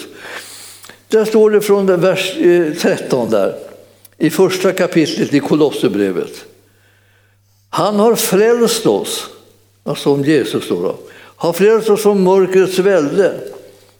[1.07, 2.33] Där står det från vers
[2.81, 3.55] 13 där,
[4.17, 6.45] i första kapitlet i Kolosserbrevet.
[7.69, 9.27] Han har frälst oss,
[9.83, 10.95] alltså om Jesus då, då
[11.35, 13.33] har frälst oss från mörkrets välde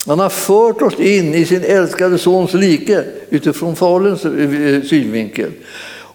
[0.08, 5.52] Han har fört oss in i sin älskade sons like utifrån Faderns eh, eh, synvinkel.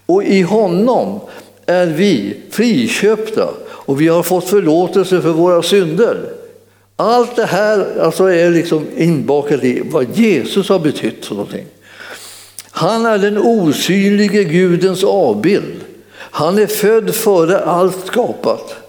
[0.07, 1.21] Och i honom
[1.67, 6.19] är vi friköpta och vi har fått förlåtelse för våra synder.
[6.97, 11.67] Allt det här alltså är liksom inbakat i vad Jesus har betytt för någonting.
[12.71, 15.81] Han är den osynlige Gudens avbild.
[16.17, 18.80] Han är född före allt skapat.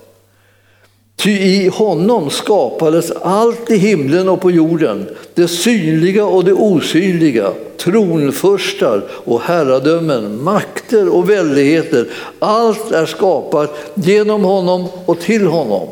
[1.21, 7.53] Ty i honom skapades allt i himlen och på jorden, det synliga och det osynliga,
[7.77, 12.07] tronförstar och herradömen, makter och väldigheter.
[12.39, 15.87] Allt är skapat genom honom och till honom.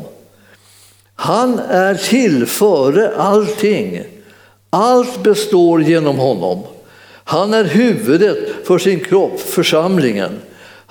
[1.14, 4.02] Han är till före allting.
[4.70, 6.62] Allt består genom honom.
[7.24, 10.30] Han är huvudet för sin kropp, församlingen.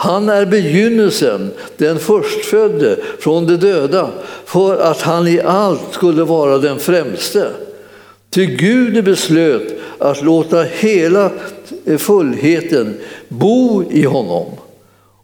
[0.01, 4.09] Han är begynnelsen, den förstfödde från de döda,
[4.45, 7.49] för att han i allt skulle vara den främste.
[8.29, 11.31] Ty Gud beslöt att låta hela
[11.85, 12.97] eh, fullheten
[13.27, 14.45] bo i honom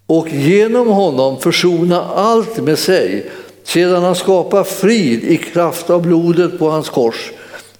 [0.07, 3.31] och genom honom försona allt med sig
[3.63, 7.31] sedan han skapat frid i kraft av blodet på hans kors.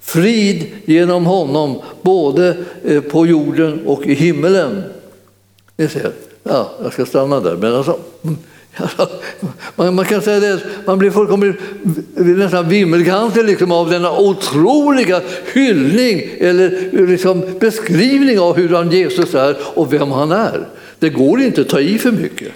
[0.02, 4.84] Frid genom honom både eh, på jorden och i himmelen.
[5.78, 6.12] Ni ser,
[6.50, 7.56] ja, jag ska stanna där.
[7.56, 7.98] Men alltså,
[9.76, 11.56] man, man, kan säga det, man blir fullkomligt
[12.16, 15.22] nästan vimmelkantig liksom av denna otroliga
[15.54, 20.68] hyllning eller liksom beskrivning av hur han Jesus är och vem han är.
[21.00, 22.52] Det går inte att ta i för mycket.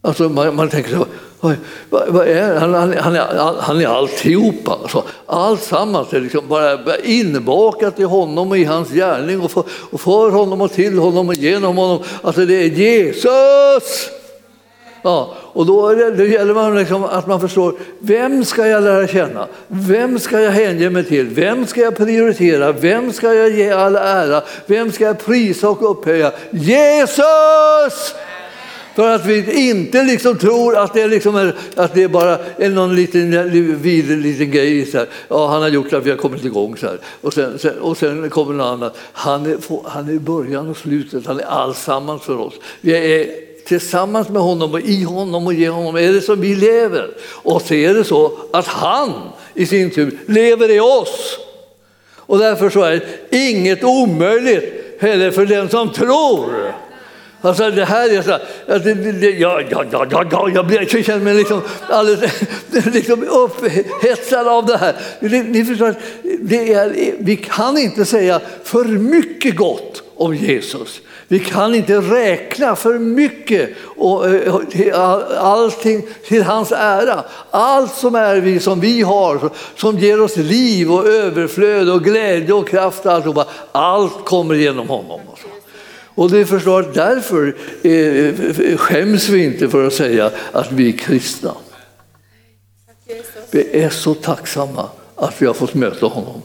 [0.00, 1.06] Alltså man, man tänker så,
[1.40, 4.78] vad, vad är han, han, han, är, han är alltihopa.
[4.82, 10.00] Alltså, alltsammans är liksom bara inbakat i honom och i hans gärning och för, och
[10.00, 12.02] för honom och till honom och genom honom.
[12.22, 14.10] Alltså det är Jesus!
[15.02, 19.06] Ja, och då, det, då gäller man liksom att man förstår, vem ska jag lära
[19.08, 19.46] känna?
[19.68, 21.26] Vem ska jag hänge mig till?
[21.26, 22.72] Vem ska jag prioritera?
[22.72, 24.42] Vem ska jag ge all ära?
[24.66, 26.32] Vem ska jag prisa och upphöja?
[26.50, 28.14] Jesus!
[29.00, 32.96] För att vi inte liksom tror att det, liksom är, att det bara är någon
[32.96, 33.50] liten,
[33.82, 34.86] vid, liten grej.
[34.86, 35.06] Så här.
[35.28, 36.76] Ja, han har gjort att vi har kommit igång.
[36.76, 36.98] Så här.
[37.20, 38.96] Och, sen, sen, och sen kommer något annat.
[39.12, 42.54] Han är, han är början och slutet, han är allsammans för oss.
[42.80, 43.26] Vi är
[43.66, 47.10] tillsammans med honom och i honom och genom honom är det som vi lever.
[47.22, 49.12] Och så är det så att han
[49.54, 51.38] i sin tur lever i oss.
[52.16, 56.72] Och därför så är inget omöjligt heller för den som tror.
[57.40, 61.24] Alltså det här är så det, det, jag, jag, jag, jag, jag, blir, jag känner
[61.24, 62.32] mig liksom alldeles
[62.92, 64.96] liksom upphetsad av det här.
[65.20, 65.94] Ni, ni förstår,
[66.40, 71.00] det är, vi kan inte säga för mycket gott om Jesus.
[71.28, 75.04] Vi kan inte räkna för mycket och, eh,
[75.38, 77.24] allting till hans ära.
[77.50, 82.52] Allt som är vi, som vi har, som ger oss liv och överflöd och glädje
[82.52, 85.20] och kraft, allt, allt kommer genom honom.
[85.26, 85.38] Och
[86.20, 91.54] och det förstår därför eh, skäms vi inte för att säga att vi är kristna.
[93.50, 96.42] Vi är så tacksamma att vi har fått möta honom.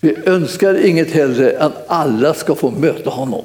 [0.00, 3.44] Vi önskar inget hellre än att alla ska få möta honom.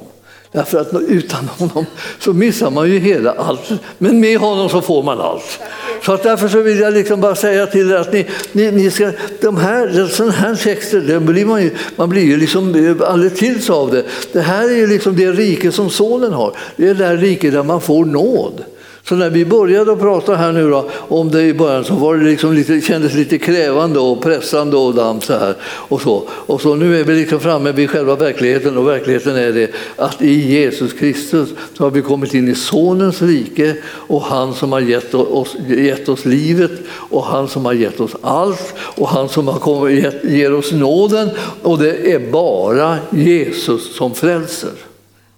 [0.52, 1.86] Därför att utan honom
[2.18, 3.70] så missar man ju hela allt.
[3.98, 5.58] Men med honom så får man allt.
[6.04, 8.90] Så att därför så vill jag liksom bara säga till er att ni, ni, ni
[8.90, 13.10] ska, de här, sådana här texter, det blir man, ju, man blir ju liksom eh,
[13.10, 14.04] alldeles till av det.
[14.32, 16.56] Det här är ju liksom det rike som sonen har.
[16.76, 18.64] Det är det rike där man får nåd.
[19.08, 22.24] Så när vi började prata här nu då, om det i början så var det
[22.24, 25.54] liksom lite, kändes lite krävande och pressande och damm så här.
[25.62, 26.22] Och så.
[26.30, 30.22] och så nu är vi liksom framme vid själva verkligheten och verkligheten är det att
[30.22, 34.80] i Jesus Kristus så har vi kommit in i Sonens rike och han som har
[34.80, 39.48] gett oss, gett oss livet och han som har gett oss allt och han som
[39.48, 41.30] har kommit, gett, ger oss nåden
[41.62, 44.72] och det är bara Jesus som frälser.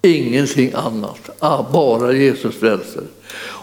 [0.03, 3.03] Ingenting annat, ah, bara Jesus frälser.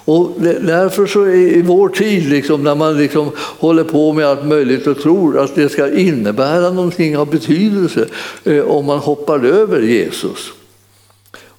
[0.08, 4.88] Och därför så i vår tid, liksom, när man liksom håller på med allt möjligt
[4.88, 8.06] och tror att det ska innebära någonting av betydelse
[8.44, 10.52] eh, om man hoppar över Jesus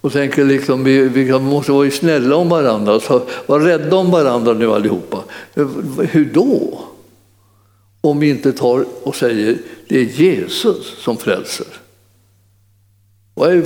[0.00, 4.52] och tänker liksom vi, vi måste vara snälla om varandra, så var rädda om varandra
[4.52, 5.24] nu allihopa.
[5.54, 5.66] Eh,
[6.10, 6.80] hur då?
[8.00, 11.66] Om vi inte tar och säger det är Jesus som frälser.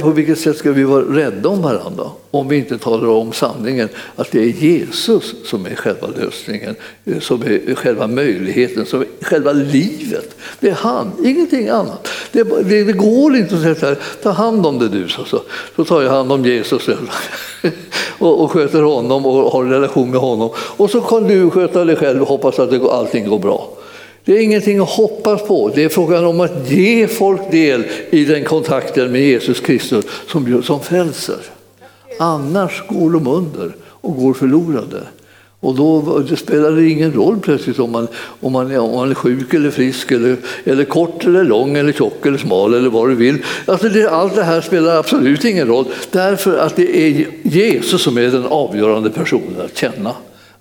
[0.01, 3.89] På vilket sätt ska vi vara rädda om varandra om vi inte talar om sanningen
[4.17, 9.07] att det är Jesus som är själva lösningen, eh, som är själva möjligheten, som är
[9.21, 10.37] själva livet.
[10.61, 12.09] Det är han, ingenting annat.
[12.33, 15.25] Det, det, det går inte att säga så här, ta hand om det du, så,
[15.25, 15.43] så,
[15.77, 16.89] så tar jag hand om Jesus
[18.19, 20.51] och, och sköter honom och har en relation med honom.
[20.57, 23.71] Och så kan du sköta dig själv och hoppas att det, allting går bra.
[24.25, 25.73] Det är ingenting att hoppas på.
[25.75, 30.63] Det är frågan om att ge folk del i den kontakten med Jesus Kristus som,
[30.63, 31.41] som frälser.
[32.19, 35.03] Annars går de under och går förlorade.
[35.61, 38.09] Och då det spelar det ingen roll plötsligt om man,
[38.41, 42.27] om, man, om man är sjuk eller frisk eller, eller kort eller lång eller tjock
[42.27, 43.39] eller smal eller vad du vill.
[43.67, 48.19] Alltså det, allt det här spelar absolut ingen roll därför att det är Jesus som
[48.19, 50.15] är den avgörande personen att känna.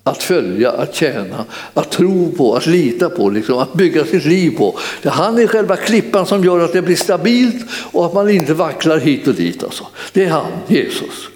[0.03, 4.57] Att följa, att tjäna, att tro på, att lita på, liksom, att bygga sitt liv
[4.57, 4.77] på.
[5.03, 8.97] Han är själva klippan som gör att det blir stabilt och att man inte vacklar
[8.97, 9.63] hit och dit.
[9.63, 9.87] Alltså.
[10.13, 11.29] Det är han, Jesus.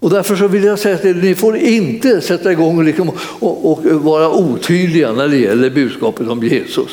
[0.00, 3.72] Och därför så vill jag säga att ni får inte sätta igång och, liksom, och,
[3.72, 6.90] och, vara otydliga när det gäller budskapet om Jesus.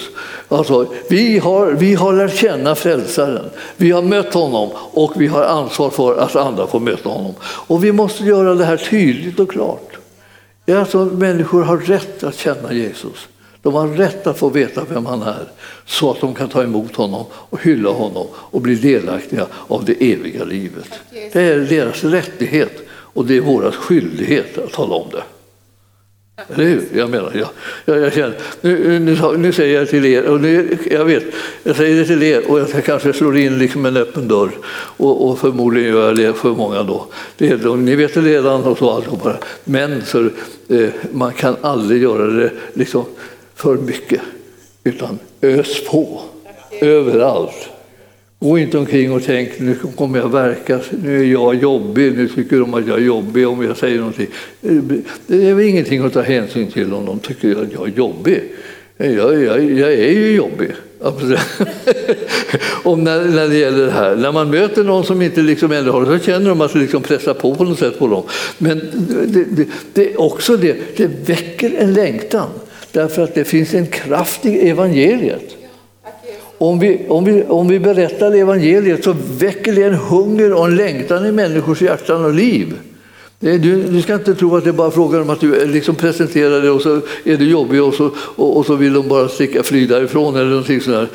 [0.47, 3.45] Alltså, vi, har, vi har lärt känna frälsaren,
[3.77, 7.33] vi har mött honom och vi har ansvar för att andra får möta honom.
[7.41, 9.96] Och vi måste göra det här tydligt och klart.
[10.76, 13.28] Alltså, människor har rätt att känna Jesus.
[13.61, 15.47] De har rätt att få veta vem han är
[15.86, 20.13] så att de kan ta emot honom och hylla honom och bli delaktiga av det
[20.13, 20.89] eviga livet.
[21.11, 25.24] Det är deras rättighet och det är vår skyldighet att tala om det.
[26.38, 26.83] Eller hur?
[26.93, 27.49] Jag menar, jag,
[27.85, 31.23] jag, jag känner, nu, nu, nu, säger jag till er, och nu, jag vet,
[31.63, 34.51] jag säger det till er och jag kanske slår in liksom en öppen dörr
[34.97, 37.07] och, och förmodligen gör jag det för många då.
[37.38, 39.38] Det, då ni vet det redan och så allihopa.
[39.63, 40.29] Men så,
[40.69, 43.05] eh, man kan aldrig göra det liksom
[43.55, 44.21] för mycket,
[44.83, 46.21] utan ös på
[46.81, 47.69] överallt.
[48.39, 52.59] Gå inte omkring och tänk nu kommer jag verka, nu är jag jobbig, nu tycker
[52.59, 54.27] de att jag är jobbig om jag säger någonting.
[55.27, 58.43] Det är väl ingenting att ta hänsyn till om de tycker att jag är jobbig.
[58.97, 60.71] Jag, jag, jag är ju jobbig.
[62.83, 64.15] om när, när det gäller det här.
[64.15, 66.79] När man möter någon som inte liksom ändå har det så känner de att det
[66.79, 68.23] liksom pressar på på något sätt på dem.
[68.57, 68.81] Men
[69.27, 72.49] det, det, det, också det, det väcker en längtan
[72.91, 75.66] därför att det finns en kraft i evangeliet.
[76.57, 80.75] Om vi, om, vi, om vi berättar evangeliet så väcker det en hunger och en
[80.75, 82.73] längtan i människors hjärtan och liv.
[83.39, 86.61] Du, du, ska inte tro att det är bara frågan om att du liksom presenterar
[86.61, 89.63] det och så är det jobbigt och så, och, och så vill de bara sticka
[89.63, 91.09] fly därifrån eller någonting sånt.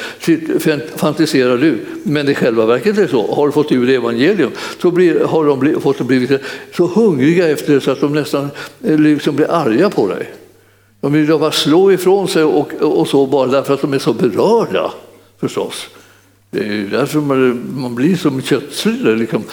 [0.97, 1.79] Fantiserar du.
[2.03, 3.35] Men i själva verket är det så.
[3.35, 4.51] Har du fått ur evangelium
[4.83, 6.41] så blir, har de blivit, fått blivit
[6.77, 8.51] så hungriga efter det så att de nästan
[8.85, 10.31] eh, liksom blir arga på dig.
[11.01, 14.13] De vill bara slå ifrån sig och, och så bara därför att de är så
[14.13, 14.93] berörda
[15.43, 15.89] förstås.
[16.51, 19.17] Det är därför man, man blir som köttslig.
[19.17, 19.45] Liksom.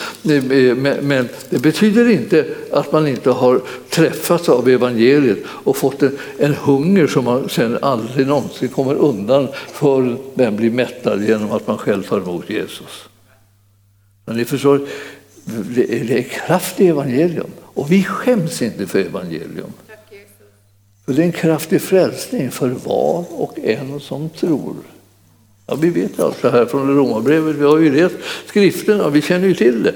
[1.01, 6.53] Men det betyder inte att man inte har träffats av evangeliet och fått en, en
[6.53, 11.77] hunger som man sen aldrig någonsin kommer undan för den blir mättad genom att man
[11.77, 13.09] själv tar emot Jesus.
[14.25, 14.87] Men ni förstår,
[15.75, 19.73] det är kraft i evangelium och vi skäms inte för evangelium.
[21.05, 24.75] För det är en kraftig frälsning för var och en som tror.
[25.69, 28.15] Ja, vi vet allt det här från Romarbrevet, vi har ju läst
[28.45, 29.93] skrifterna, vi känner ju till det.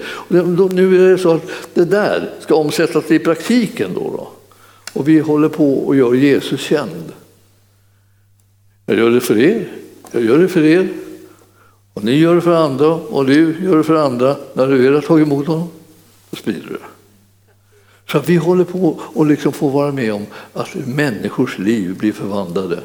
[0.62, 3.94] Och nu är det så att det där ska omsättas i praktiken.
[3.94, 4.30] Då, då.
[4.94, 7.12] Och vi håller på och gör Jesus känd.
[8.86, 9.68] Jag gör det för er,
[10.12, 10.88] jag gör det för er.
[11.94, 14.36] Och ni gör det för andra och du gör det för andra.
[14.54, 15.70] När du väl har tagit emot honom,
[16.30, 16.86] då sprider du det.
[18.12, 22.80] Så vi håller på och liksom får vara med om att människors liv blir förvandlade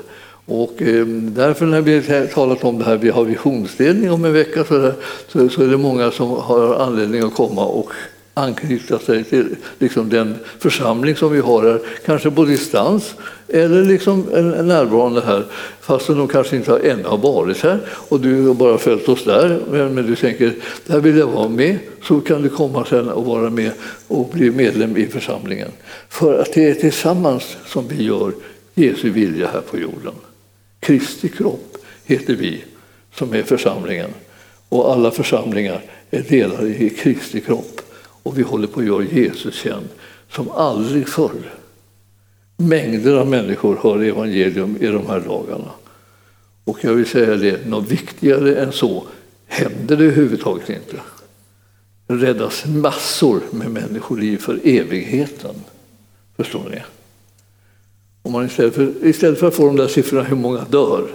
[0.49, 4.64] och eh, därför när vi talat om det här, vi har visionsdelning om en vecka
[4.64, 4.94] så, där,
[5.28, 7.92] så, så är det många som har anledning att komma och
[8.34, 13.14] anknyta sig till liksom den församling som vi har här, kanske på distans
[13.49, 15.44] eller liksom en närvarande här,
[15.80, 19.24] fastän de kanske inte har, ännu har varit här och du har bara följt oss
[19.24, 19.61] där.
[19.70, 20.55] Men, men du tänker,
[20.86, 23.72] där vill jag vara med, så kan du komma sen och vara med
[24.09, 25.70] och bli medlem i församlingen.
[26.09, 28.32] För att det är tillsammans som vi gör
[28.74, 30.14] Jesu vilja här på jorden.
[30.89, 32.64] Kristi kropp heter vi
[33.14, 34.11] som är församlingen.
[34.68, 37.80] Och alla församlingar är delar i Kristi kropp.
[38.22, 39.89] Och vi håller på att göra Jesus känd
[40.30, 41.53] som aldrig förr.
[42.57, 45.70] Mängder av människor hör evangelium i de här dagarna.
[46.64, 49.07] Och jag vill säga det, något viktigare än så
[49.47, 50.97] händer det överhuvudtaget inte.
[52.07, 55.55] Det räddas massor med människoliv för evigheten.
[56.36, 56.82] Förstår ni?
[58.29, 61.09] Om man istället, för, istället för att få de där siffrorna hur många dör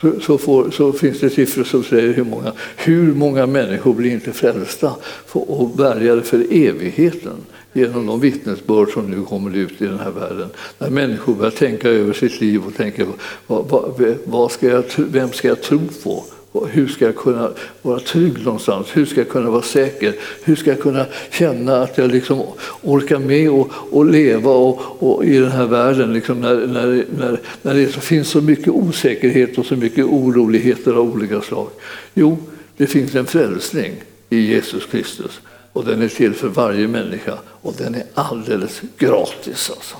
[0.00, 4.10] så, så, får, så, finns det siffror som säger hur många, hur många människor blir
[4.10, 4.94] inte frälsta
[5.32, 7.36] och bärgade för evigheten
[7.72, 10.48] genom de vittnesbörd som nu kommer ut i den här världen.
[10.78, 13.06] När människor börjar tänka över sitt liv och tänker
[13.46, 16.24] vad, vad, vad ska jag, vem ska jag tro på?
[16.62, 17.50] Hur ska jag kunna
[17.82, 18.86] vara trygg någonstans?
[18.92, 20.14] Hur ska jag kunna vara säker?
[20.44, 22.42] Hur ska jag kunna känna att jag liksom
[22.82, 27.40] orkar med och, och leva och, och i den här världen liksom när, när, när,
[27.62, 31.68] när det finns så mycket osäkerhet och så mycket oroligheter av olika slag?
[32.14, 32.38] Jo,
[32.76, 33.92] det finns en frälsning
[34.30, 35.40] i Jesus Kristus
[35.72, 39.70] och den är till för varje människa och den är alldeles gratis.
[39.70, 39.96] Alltså.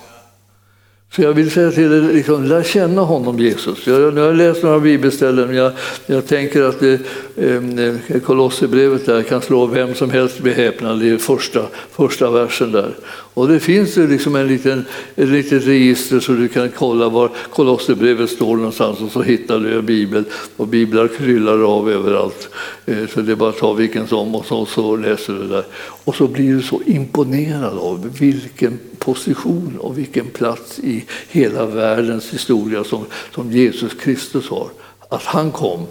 [1.15, 3.87] Så jag vill säga till er, liksom, lär känna honom Jesus.
[3.87, 5.73] Jag, nu har jag läst några bibelställen, men jag,
[6.07, 7.01] jag tänker att det,
[7.37, 12.95] eh, Kolosserbrevet där kan slå vem som helst med häpnad i första, första versen där.
[13.35, 14.85] Och det finns liksom en liten,
[15.17, 19.79] ett litet register så du kan kolla var Kolosserbrevet står någonstans och så hittar du
[19.79, 20.25] en bibel
[20.57, 22.49] och biblar kryllar av överallt.
[22.87, 25.65] Eh, så det är bara att ta vilken som och så, så läser du där.
[26.05, 32.31] Och så blir du så imponerad av vilken position och vilken plats i hela världens
[32.35, 33.05] historia som,
[33.35, 34.69] som Jesus Kristus har.
[35.09, 35.87] Att han kom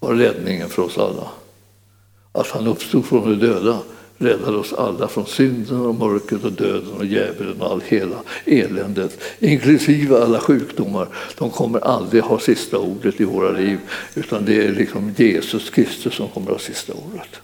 [0.00, 1.28] var räddningen för oss alla.
[2.32, 3.78] Att han uppstod från de döda
[4.18, 9.20] räddade oss alla från synden och mörkret och döden och djävulen och all hela eländet,
[9.38, 11.08] inklusive alla sjukdomar.
[11.38, 13.78] De kommer aldrig ha sista ordet i våra liv,
[14.14, 17.40] utan det är liksom Jesus Kristus som kommer ha sista ordet.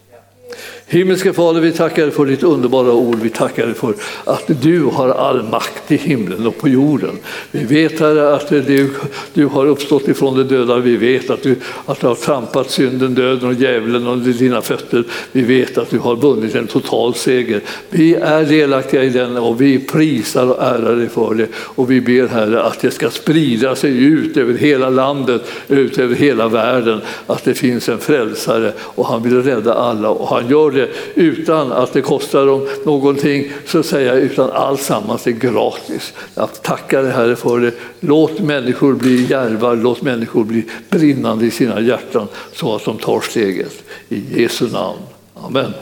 [0.93, 3.19] Himmelske Fader, vi tackar dig för ditt underbara ord.
[3.23, 7.19] Vi tackar dig för att du har all makt i himlen och på jorden.
[7.51, 8.91] Vi vet Herre att du,
[9.35, 10.77] du har uppstått ifrån de döda.
[10.77, 15.05] Vi vet att du, att du har trampat synden, döden och djävulen under dina fötter.
[15.33, 17.61] Vi vet att du har vunnit en total seger.
[17.91, 21.47] Vi är delaktiga i den och vi prisar och ärar dig för det.
[21.55, 26.15] Och vi ber Herre att det ska sprida sig ut över hela landet, ut över
[26.15, 27.01] hela världen.
[27.27, 30.82] Att det finns en frälsare och han vill rädda alla och han gör det
[31.15, 36.13] utan att det kostar dem någonting, så att säga, utan alltsammans är gratis.
[36.35, 37.73] Jag tackar dig Herre för det.
[38.01, 43.21] Låt människor bli djärva, låt människor bli brinnande i sina hjärtan så att de tar
[43.21, 43.83] steget.
[44.09, 44.99] I Jesu namn.
[45.35, 45.73] Amen.